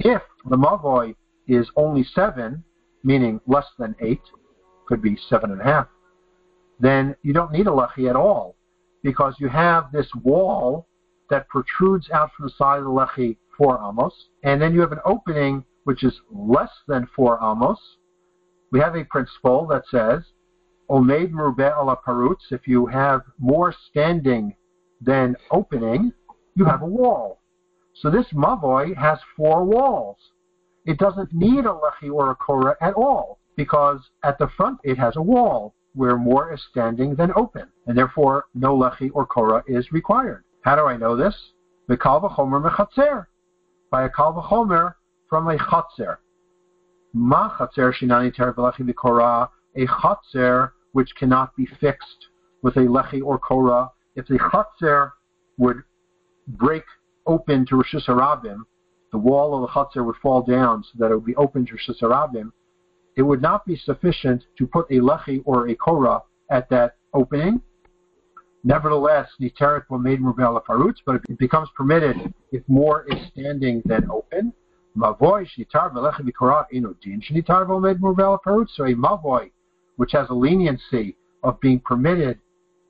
If 0.00 0.22
the 0.48 0.56
Mavoy 0.56 1.14
is 1.46 1.70
only 1.76 2.04
seven, 2.14 2.64
meaning 3.04 3.40
less 3.46 3.66
than 3.78 3.94
eight, 4.00 4.22
could 4.86 5.00
be 5.00 5.16
seven 5.28 5.52
and 5.52 5.60
a 5.60 5.64
half, 5.64 5.86
then 6.80 7.14
you 7.22 7.32
don't 7.32 7.52
need 7.52 7.66
a 7.66 7.70
lechi 7.70 8.08
at 8.10 8.16
all 8.16 8.56
because 9.04 9.34
you 9.38 9.48
have 9.48 9.92
this 9.92 10.08
wall 10.24 10.87
that 11.30 11.48
protrudes 11.48 12.10
out 12.10 12.30
from 12.34 12.46
the 12.46 12.52
side 12.56 12.78
of 12.78 12.84
the 12.84 12.90
lechi 12.90 13.36
four 13.56 13.78
amos, 13.78 14.28
and 14.42 14.60
then 14.62 14.72
you 14.72 14.80
have 14.80 14.92
an 14.92 15.00
opening 15.04 15.64
which 15.84 16.04
is 16.04 16.20
less 16.30 16.70
than 16.86 17.08
four 17.16 17.38
amos. 17.42 17.78
We 18.70 18.80
have 18.80 18.94
a 18.94 19.04
principle 19.04 19.66
that 19.68 19.84
says, 19.90 20.22
Omeid 20.90 21.32
merube 21.32 21.70
ala 21.70 21.96
parutz, 22.06 22.50
if 22.50 22.66
you 22.66 22.86
have 22.86 23.22
more 23.38 23.74
standing 23.90 24.54
than 25.00 25.36
opening, 25.50 26.12
you 26.54 26.64
have 26.64 26.82
a 26.82 26.86
wall. 26.86 27.40
So 27.94 28.10
this 28.10 28.26
mavoy 28.32 28.96
has 28.96 29.18
four 29.36 29.64
walls. 29.64 30.18
It 30.86 30.98
doesn't 30.98 31.32
need 31.32 31.66
a 31.66 31.68
lechi 31.68 32.10
or 32.12 32.30
a 32.30 32.34
korah 32.36 32.76
at 32.80 32.94
all, 32.94 33.40
because 33.56 34.00
at 34.22 34.38
the 34.38 34.48
front 34.56 34.78
it 34.84 34.98
has 34.98 35.16
a 35.16 35.22
wall 35.22 35.74
where 35.94 36.16
more 36.16 36.52
is 36.52 36.62
standing 36.70 37.14
than 37.14 37.32
open, 37.34 37.66
and 37.86 37.98
therefore 37.98 38.44
no 38.54 38.76
lechi 38.76 39.10
or 39.12 39.26
korah 39.26 39.64
is 39.66 39.90
required. 39.92 40.44
How 40.62 40.76
do 40.76 40.82
I 40.82 40.96
know 40.96 41.16
this? 41.16 41.34
The 41.86 41.96
mechatzer. 41.96 43.26
By 43.90 44.04
a 44.04 44.10
kal 44.10 44.34
v'chomer 44.34 44.94
from 45.28 45.48
a 45.48 45.56
chatzer. 45.56 46.18
Ma 47.14 47.56
chatzer 47.56 47.92
shinani 47.94 48.34
ter 48.34 48.52
v'lechi 48.52 48.80
v'korah. 48.80 49.48
A 49.76 49.86
chatzer 49.86 50.72
which 50.92 51.14
cannot 51.16 51.54
be 51.56 51.66
fixed 51.80 52.28
with 52.62 52.76
a 52.76 52.80
lechi 52.80 53.22
or 53.22 53.38
korah. 53.38 53.90
If 54.16 54.26
the 54.26 54.38
chatzer 54.38 55.12
would 55.58 55.82
break 56.48 56.84
open 57.26 57.66
to 57.66 57.76
Rishus 57.76 58.06
Harabim, 58.06 58.62
the 59.12 59.18
wall 59.18 59.54
of 59.54 59.62
the 59.62 59.68
chatzer 59.68 60.04
would 60.04 60.16
fall 60.16 60.42
down 60.42 60.82
so 60.82 60.90
that 60.98 61.10
it 61.10 61.14
would 61.14 61.24
be 61.24 61.36
open 61.36 61.66
to 61.66 61.74
Rishus 61.74 62.00
Harabim, 62.00 62.50
it 63.16 63.22
would 63.22 63.42
not 63.42 63.64
be 63.64 63.76
sufficient 63.76 64.44
to 64.56 64.66
put 64.66 64.86
a 64.90 64.94
lechi 64.94 65.42
or 65.44 65.68
a 65.68 65.74
korah 65.74 66.22
at 66.50 66.68
that 66.70 66.96
opening, 67.14 67.60
Nevertheless, 68.64 69.28
niteret 69.40 69.84
made 70.02 70.20
mubel 70.20 70.62
farutz, 70.64 70.96
but 71.06 71.16
it 71.28 71.38
becomes 71.38 71.68
permitted 71.76 72.32
if 72.52 72.62
more 72.68 73.04
is 73.08 73.18
standing 73.28 73.82
than 73.84 74.10
open. 74.10 74.52
Mavoy 74.96 75.46
shnitar 75.46 75.92
v'lechem 75.92 76.28
b'korah 76.28 76.66
inu 76.74 76.94
din 77.00 77.20
shnitar 77.20 77.66
mubel 77.66 78.38
farutz. 78.44 78.70
So 78.74 78.84
a 78.84 78.94
mavoy, 78.94 79.50
which 79.96 80.12
has 80.12 80.28
a 80.30 80.34
leniency 80.34 81.16
of 81.42 81.60
being 81.60 81.80
permitted 81.80 82.38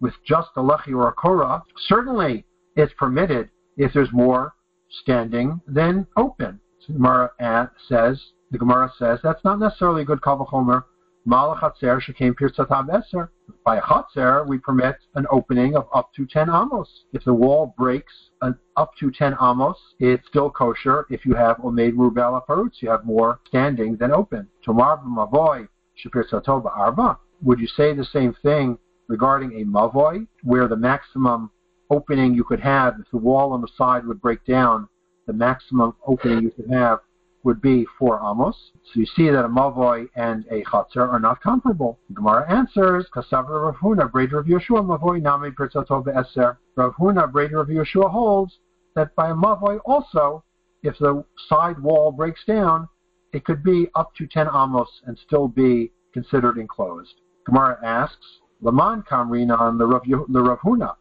with 0.00 0.14
just 0.24 0.48
a 0.56 0.60
lechi 0.60 0.94
or 0.94 1.08
a 1.08 1.12
korah, 1.12 1.62
certainly 1.86 2.44
it's 2.76 2.92
permitted 2.94 3.50
if 3.76 3.92
there's 3.92 4.12
more 4.12 4.54
standing 5.02 5.60
than 5.66 6.06
open. 6.16 6.60
So 6.80 6.92
the 6.92 6.98
Gemara 6.98 7.70
says, 7.88 8.22
the 8.50 8.58
Gemara 8.58 8.90
says 8.98 9.18
that's 9.22 9.44
not 9.44 9.58
necessarily 9.58 10.02
a 10.02 10.04
good 10.04 10.20
kavachomer 10.20 10.84
Malachatzer 11.28 12.00
shekem 12.00 12.34
eser. 12.34 13.28
By 13.62 13.76
a 13.76 13.82
chatzer, 13.82 14.46
we 14.48 14.56
permit 14.56 14.96
an 15.14 15.26
opening 15.30 15.76
of 15.76 15.86
up 15.94 16.10
to 16.14 16.24
10 16.24 16.48
amos. 16.48 17.04
If 17.12 17.24
the 17.24 17.34
wall 17.34 17.74
breaks 17.76 18.30
an 18.40 18.56
up 18.78 18.92
to 19.00 19.10
10 19.10 19.36
amos, 19.38 19.76
it's 19.98 20.26
still 20.26 20.48
kosher. 20.48 21.04
If 21.10 21.26
you 21.26 21.34
have 21.34 21.58
omeid 21.58 21.92
rubel 21.92 22.40
parutz, 22.48 22.80
you 22.80 22.88
have 22.88 23.04
more 23.04 23.40
standing 23.46 23.96
than 23.96 24.10
open. 24.10 24.48
Tomar 24.64 25.02
b'mavoy 25.02 25.68
shepirtzato 26.02 26.64
arba. 26.64 27.18
Would 27.42 27.60
you 27.60 27.66
say 27.66 27.92
the 27.92 28.06
same 28.06 28.34
thing 28.42 28.78
regarding 29.06 29.60
a 29.60 29.64
mavoy, 29.66 30.26
where 30.44 30.66
the 30.66 30.76
maximum 30.76 31.50
opening 31.90 32.32
you 32.32 32.44
could 32.44 32.60
have, 32.60 32.94
if 33.00 33.10
the 33.10 33.18
wall 33.18 33.52
on 33.52 33.60
the 33.60 33.68
side 33.76 34.06
would 34.06 34.22
break 34.22 34.42
down, 34.46 34.88
the 35.26 35.34
maximum 35.34 35.94
opening 36.06 36.42
you 36.42 36.50
could 36.50 36.70
have 36.70 37.00
would 37.48 37.62
be 37.62 37.86
four 37.98 38.20
amos. 38.20 38.54
So 38.84 39.00
you 39.00 39.06
see 39.06 39.30
that 39.30 39.42
a 39.42 39.48
mavoi 39.48 40.06
and 40.16 40.44
a 40.50 40.62
chatzar 40.64 41.08
are 41.08 41.18
not 41.18 41.40
comparable. 41.40 41.98
Gemara 42.12 42.44
answers, 42.52 43.06
Kasavra 43.14 43.64
Rav 43.64 43.76
Huna, 43.76 44.10
Breder 44.10 44.38
of 44.40 44.44
Yeshua, 44.44 44.84
mavoi 44.84 45.22
nami 45.22 45.48
be'eser. 45.48 46.58
Rav 46.76 46.94
Huna, 46.96 47.32
Breder 47.32 47.58
of 47.62 47.68
Yeshua 47.68 48.10
holds 48.10 48.58
that 48.94 49.16
by 49.16 49.30
a 49.30 49.34
mavoy 49.34 49.80
also, 49.86 50.44
if 50.82 50.98
the 50.98 51.24
side 51.48 51.78
wall 51.82 52.12
breaks 52.12 52.44
down, 52.46 52.86
it 53.32 53.46
could 53.46 53.62
be 53.62 53.88
up 53.94 54.14
to 54.16 54.26
10 54.26 54.46
amos 54.48 54.90
and 55.06 55.18
still 55.26 55.48
be 55.48 55.90
considered 56.12 56.58
enclosed. 56.58 57.14
Gemara 57.46 57.78
asks, 57.82 58.26
Laman 58.60 59.04
Kamrina 59.10 59.58
on 59.58 59.78
the 59.78 59.86
Rav, 59.86 60.02
the 60.04 60.42
Rav 60.42 60.58
Huna. 60.58 60.96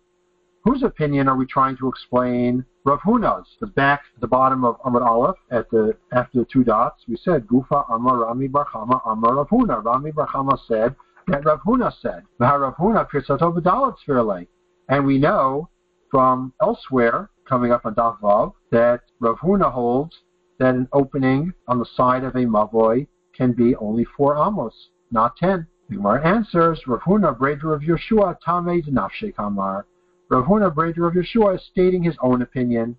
Whose 0.68 0.84
opinion 0.84 1.30
are 1.30 1.38
we 1.38 1.46
trying 1.46 1.78
to 1.78 1.88
explain 1.88 2.66
Rav 2.84 3.00
Huna's? 3.00 3.48
The 3.62 3.68
back 3.68 4.02
the 4.20 4.28
bottom 4.28 4.66
of 4.66 4.78
Amud 4.82 5.02
Aleph, 5.02 5.38
at 5.50 5.70
the 5.70 5.96
after 6.12 6.40
the 6.40 6.46
two 6.52 6.66
dots, 6.66 7.06
we 7.08 7.16
said 7.16 7.48
Gufa 7.48 7.90
Amar 7.90 8.18
Rami 8.18 8.50
bar 8.50 8.66
Chama 8.66 9.00
Amar 9.06 9.36
Rav 9.36 9.48
Huna. 9.48 9.82
Rami 9.82 10.12
bar 10.12 10.28
Chama 10.28 10.60
said 10.68 10.94
that 11.28 11.46
Rav 11.46 11.62
Huna 11.62 11.94
said. 12.02 12.24
Rav 12.38 12.76
Huna 12.76 14.48
And 14.90 15.06
we 15.06 15.18
know 15.18 15.70
from 16.12 16.52
elsewhere, 16.62 17.30
coming 17.48 17.72
up 17.72 17.86
on 17.86 17.96
Daf 17.96 18.54
that 18.72 19.04
Rav 19.22 19.38
Huna 19.38 19.72
holds 19.72 20.18
that 20.60 20.76
an 20.76 20.90
opening 20.92 21.54
on 21.70 21.80
the 21.80 21.88
side 21.96 22.26
of 22.26 22.36
a 22.36 22.40
mavoy 22.40 23.08
can 23.34 23.54
be 23.54 23.74
only 23.78 24.04
four 24.18 24.36
amos, 24.36 24.90
not 25.12 25.38
ten. 25.38 25.66
The 25.88 25.96
Gemara 25.96 26.28
answers, 26.28 26.82
Rav 26.86 27.00
Huna, 27.04 27.30
of 27.30 27.82
Yeshua, 27.84 28.36
Tamei 28.46 28.86
Nafshek 28.90 29.36
Amar. 29.38 29.86
Rav 30.30 30.46
Huna 30.46 30.74
Breder 30.74 31.08
of 31.08 31.14
Yeshua 31.14 31.56
is 31.56 31.66
stating 31.72 32.04
his 32.04 32.18
own 32.22 32.42
opinion. 32.42 32.98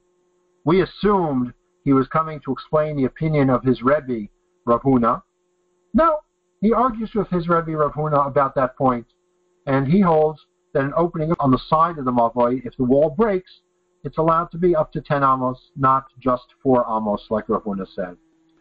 We 0.65 0.83
assumed 0.83 1.53
he 1.85 1.93
was 1.93 2.07
coming 2.09 2.41
to 2.45 2.53
explain 2.53 2.97
the 2.97 3.05
opinion 3.05 3.51
of 3.51 3.63
his 3.63 3.83
Rebbe, 3.83 4.29
Rav 4.65 4.81
Huna. 4.83 5.23
No, 5.93 6.19
he 6.61 6.73
argues 6.73 7.11
with 7.15 7.29
his 7.29 7.49
Rebbe, 7.49 7.77
Rav 7.77 7.93
Huna, 7.93 8.27
about 8.27 8.55
that 8.55 8.77
point, 8.77 9.07
and 9.67 9.87
he 9.87 10.01
holds 10.01 10.41
that 10.73 10.85
an 10.85 10.93
opening 10.97 11.33
on 11.39 11.51
the 11.51 11.61
side 11.69 11.99
of 11.99 12.05
the 12.05 12.13
Mavoy, 12.13 12.65
if 12.65 12.77
the 12.77 12.85
wall 12.85 13.11
breaks, 13.11 13.61
it's 14.05 14.19
allowed 14.19 14.51
to 14.53 14.59
be 14.59 14.75
up 14.75 14.93
to 14.93 15.01
10 15.01 15.23
amos, 15.23 15.59
not 15.77 16.07
just 16.19 16.45
4 16.63 16.87
amos, 16.89 17.27
like 17.31 17.49
Rav 17.49 17.65
Huna 17.65 17.87
said. 17.95 18.17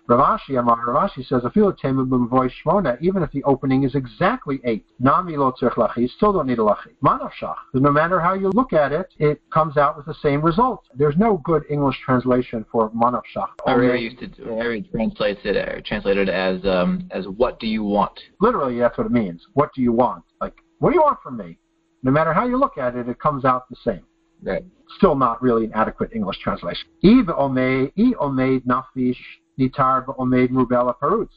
Rav 0.07 0.39
Ashi 0.39 0.57
Amar 0.57 0.85
Rav 0.85 1.09
Ashi 1.09 1.25
says, 1.27 1.41
shmona, 1.43 2.97
even 3.01 3.23
if 3.23 3.31
the 3.31 3.43
opening 3.43 3.83
is 3.83 3.93
exactly 3.93 4.61
eight, 4.63 4.85
nami 4.99 5.35
lo 5.35 5.51
lachi, 5.61 5.97
you 5.97 6.07
still 6.07 6.31
don't 6.31 6.47
need 6.47 6.59
a 6.59 6.61
lachi. 6.61 6.93
Manavshach. 7.03 7.55
No 7.73 7.91
matter 7.91 8.19
how 8.19 8.33
you 8.33 8.49
look 8.49 8.71
at 8.71 8.93
it, 8.93 9.13
it 9.17 9.41
comes 9.51 9.75
out 9.75 9.97
with 9.97 10.05
the 10.05 10.15
same 10.21 10.41
result. 10.41 10.85
There's 10.95 11.17
no 11.17 11.41
good 11.43 11.63
English 11.69 11.97
translation 12.05 12.65
for 12.71 12.89
manavshach. 12.91 13.49
Ari 13.65 14.01
used 14.01 14.19
to 14.19 14.57
Ari 14.57 14.83
translates 14.83 15.41
it 15.43 15.57
or 15.57 15.81
translated 15.85 16.29
as 16.29 16.63
um, 16.65 17.09
as 17.11 17.27
what 17.27 17.59
do 17.59 17.67
you 17.67 17.83
want? 17.83 18.17
Literally, 18.39 18.79
that's 18.79 18.97
what 18.97 19.07
it 19.07 19.11
means. 19.11 19.45
What 19.55 19.73
do 19.73 19.81
you 19.81 19.91
want? 19.91 20.23
Like, 20.39 20.53
what 20.79 20.91
do 20.91 20.95
you 20.95 21.01
want 21.01 21.19
from 21.21 21.35
me? 21.35 21.57
No 22.03 22.11
matter 22.11 22.31
how 22.31 22.45
you 22.47 22.57
look 22.57 22.77
at 22.77 22.95
it, 22.95 23.09
it 23.09 23.19
comes 23.19 23.43
out 23.43 23.67
the 23.69 23.75
same. 23.83 24.03
Right. 24.41 24.63
Still 24.97 25.15
not 25.15 25.41
really 25.41 25.65
an 25.65 25.73
adequate 25.73 26.11
English 26.13 26.37
translation. 26.39 26.87
Eve 27.01 27.25
omei, 27.25 27.91
e 27.97 28.13
omeid 28.13 28.63
nafish 28.65 29.17
parutz. 29.59 31.29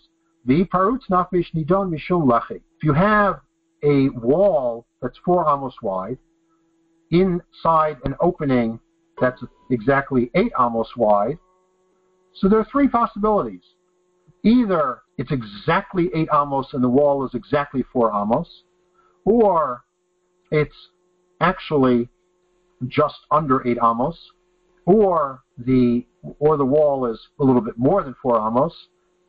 the 0.47 0.65
parutz 0.65 1.09
nidon 1.09 1.91
mishum 1.91 2.27
lechi. 2.27 2.57
If 2.57 2.83
you 2.83 2.93
have 2.93 3.41
a 3.83 4.09
wall 4.11 4.87
that's 5.01 5.19
four 5.25 5.49
amos 5.49 5.75
wide, 5.83 6.19
inside 7.11 7.97
an 8.05 8.15
opening 8.21 8.79
that's 9.21 9.43
exactly 9.71 10.31
eight 10.35 10.53
amos 10.59 10.89
wide, 10.97 11.39
so 12.35 12.49
there 12.49 12.59
are 12.59 12.67
three 12.71 12.89
possibilities. 12.89 13.63
Either 14.43 15.03
it's 15.19 15.33
exactly 15.33 16.11
eight 16.15 16.29
amos 16.33 16.69
and 16.73 16.83
the 16.83 16.89
wall 16.89 17.25
is 17.27 17.35
exactly 17.35 17.85
four 17.93 18.11
amos, 18.15 18.63
or 19.25 19.85
it's 20.51 20.75
actually 21.41 22.09
just 22.89 23.19
under 23.31 23.67
eight 23.67 23.79
amos, 23.83 24.19
or 24.87 25.43
the 25.67 26.07
or 26.39 26.57
the 26.57 26.65
wall 26.65 27.07
is 27.07 27.19
a 27.41 27.45
little 27.45 27.61
bit 27.63 27.79
more 27.79 28.03
than 28.03 28.15
four 28.23 28.37
amos, 28.37 28.75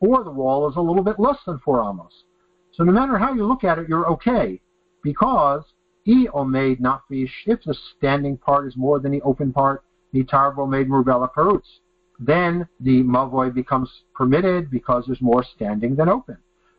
or 0.00 0.24
the 0.24 0.30
wall 0.30 0.68
is 0.68 0.76
a 0.76 0.80
little 0.80 1.02
bit 1.02 1.18
less 1.18 1.38
than 1.46 1.58
four 1.60 1.80
amos. 1.82 2.12
So 2.72 2.84
no 2.84 2.92
matter 2.92 3.18
how 3.18 3.34
you 3.34 3.46
look 3.46 3.64
at 3.64 3.78
it, 3.78 3.88
you're 3.88 4.08
okay 4.12 4.60
because 5.02 5.62
e 6.06 6.26
omed 6.28 6.80
nafish 6.80 7.30
if 7.46 7.62
the 7.64 7.74
standing 7.96 8.36
part 8.36 8.66
is 8.66 8.76
more 8.76 8.98
than 8.98 9.12
the 9.12 9.22
open 9.22 9.52
part, 9.52 9.84
the 10.12 10.24
tarvo 10.24 10.68
made 10.68 10.88
murubela 10.88 11.32
parutz. 11.32 11.80
Then 12.18 12.68
the 12.80 13.02
mavoy 13.02 13.52
becomes 13.52 13.90
permitted 14.14 14.70
because 14.70 15.04
there's 15.06 15.20
more 15.20 15.44
standing 15.54 15.96
than 15.96 16.08
open. 16.08 16.38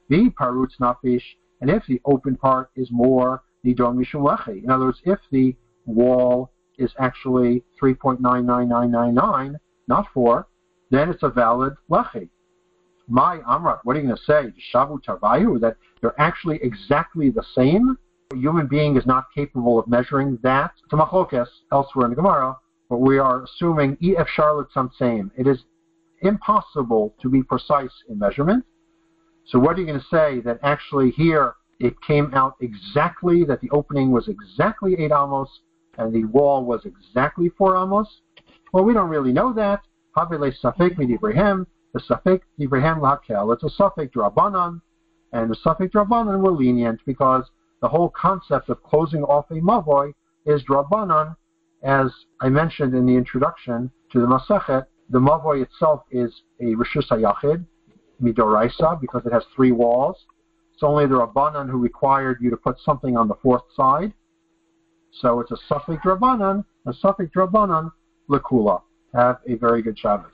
The 0.09 0.29
parutz 0.39 0.77
nafish, 0.79 1.23
and 1.61 1.69
if 1.69 1.83
the 1.87 2.01
open 2.05 2.35
part 2.37 2.69
is 2.75 2.89
more 2.91 3.43
nidon 3.65 3.95
mishum 3.97 4.23
lechi. 4.25 4.63
In 4.63 4.69
other 4.69 4.85
words, 4.85 5.01
if 5.05 5.19
the 5.31 5.55
wall 5.85 6.52
is 6.77 6.91
actually 6.99 7.63
3.99999, 7.81 9.55
not 9.87 10.07
4, 10.13 10.47
then 10.91 11.09
it's 11.09 11.23
a 11.23 11.29
valid 11.29 11.73
lechi. 11.89 12.29
My 13.07 13.39
Amrat, 13.39 13.79
what 13.83 13.95
are 13.95 13.99
you 13.99 14.07
going 14.07 14.15
to 14.15 14.23
say? 14.23 14.53
Shavu 14.73 15.03
Tarvayu, 15.03 15.59
that 15.59 15.75
they're 16.01 16.19
actually 16.19 16.59
exactly 16.61 17.29
the 17.29 17.43
same? 17.55 17.97
A 18.31 18.35
human 18.37 18.67
being 18.67 18.95
is 18.95 19.05
not 19.05 19.25
capable 19.35 19.77
of 19.77 19.87
measuring 19.87 20.39
that. 20.41 20.71
To 20.89 20.95
machlokas, 20.95 21.47
elsewhere 21.71 22.05
in 22.05 22.11
the 22.11 22.15
Gemara, 22.15 22.57
but 22.89 22.99
we 22.99 23.17
are 23.17 23.43
assuming 23.43 23.97
EF 24.01 24.27
Charlotte 24.29 24.67
same. 24.97 25.31
It 25.37 25.47
is 25.47 25.63
impossible 26.21 27.15
to 27.21 27.29
be 27.29 27.43
precise 27.43 27.91
in 28.09 28.17
measurement. 28.17 28.63
So 29.45 29.59
what 29.59 29.75
are 29.75 29.81
you 29.81 29.87
going 29.87 29.99
to 29.99 30.05
say 30.09 30.39
that 30.41 30.59
actually 30.63 31.11
here 31.11 31.55
it 31.79 32.01
came 32.01 32.33
out 32.33 32.55
exactly 32.61 33.43
that 33.43 33.59
the 33.61 33.69
opening 33.71 34.11
was 34.11 34.27
exactly 34.27 34.95
8 34.97 35.11
amos 35.11 35.49
and 35.97 36.13
the 36.13 36.25
wall 36.25 36.63
was 36.63 36.85
exactly 36.85 37.49
4 37.57 37.77
amos? 37.77 38.21
Well, 38.71 38.83
we 38.83 38.93
don't 38.93 39.09
really 39.09 39.33
know 39.33 39.53
that. 39.53 39.81
Havile 40.17 40.53
Safek 40.63 40.97
Midibrahim, 40.97 41.65
the 41.93 41.99
Safek 41.99 42.41
Drabanan 42.59 42.99
Lakula. 42.99 43.53
It's 43.53 43.63
a 43.63 43.81
Safek 43.81 44.11
Drabanan, 44.11 44.81
and 45.31 45.49
the 45.49 45.55
Safek 45.65 45.91
Drabanan 45.91 46.39
were 46.39 46.51
lenient 46.51 46.99
because 47.05 47.49
the 47.81 47.87
whole 47.87 48.09
concept 48.09 48.69
of 48.69 48.81
closing 48.83 49.23
off 49.23 49.49
a 49.51 49.55
Mavoy 49.55 50.13
is 50.45 50.63
Drabanan, 50.63 51.35
as 51.83 52.11
I 52.41 52.49
mentioned 52.49 52.93
in 52.93 53.05
the 53.05 53.15
introduction 53.15 53.91
to 54.11 54.19
the 54.19 54.27
Masechet. 54.27 54.85
The 55.09 55.19
Mavoy 55.19 55.61
itself 55.61 56.03
is 56.11 56.31
a 56.59 56.75
Rishus 56.75 57.09
HaYachid, 57.09 57.65
Midoraisa, 58.21 58.99
because 59.01 59.25
it 59.25 59.33
has 59.33 59.43
three 59.55 59.71
walls. 59.71 60.17
It's 60.73 60.83
only 60.83 61.05
the 61.05 61.15
Rabbanan 61.15 61.69
who 61.69 61.77
required 61.77 62.37
you 62.41 62.49
to 62.49 62.57
put 62.57 62.79
something 62.79 63.17
on 63.17 63.27
the 63.27 63.35
fourth 63.35 63.63
side. 63.75 64.13
So 65.21 65.39
it's 65.39 65.51
a 65.51 65.57
Safek 65.69 66.01
Drabanan, 66.01 66.65
a 66.85 66.93
Safek 66.93 67.31
Drabanan, 67.31 67.91
Lakula. 68.29 68.81
Have 69.13 69.37
a 69.47 69.55
very 69.55 69.81
good 69.81 69.97
Shabbos. 69.97 70.31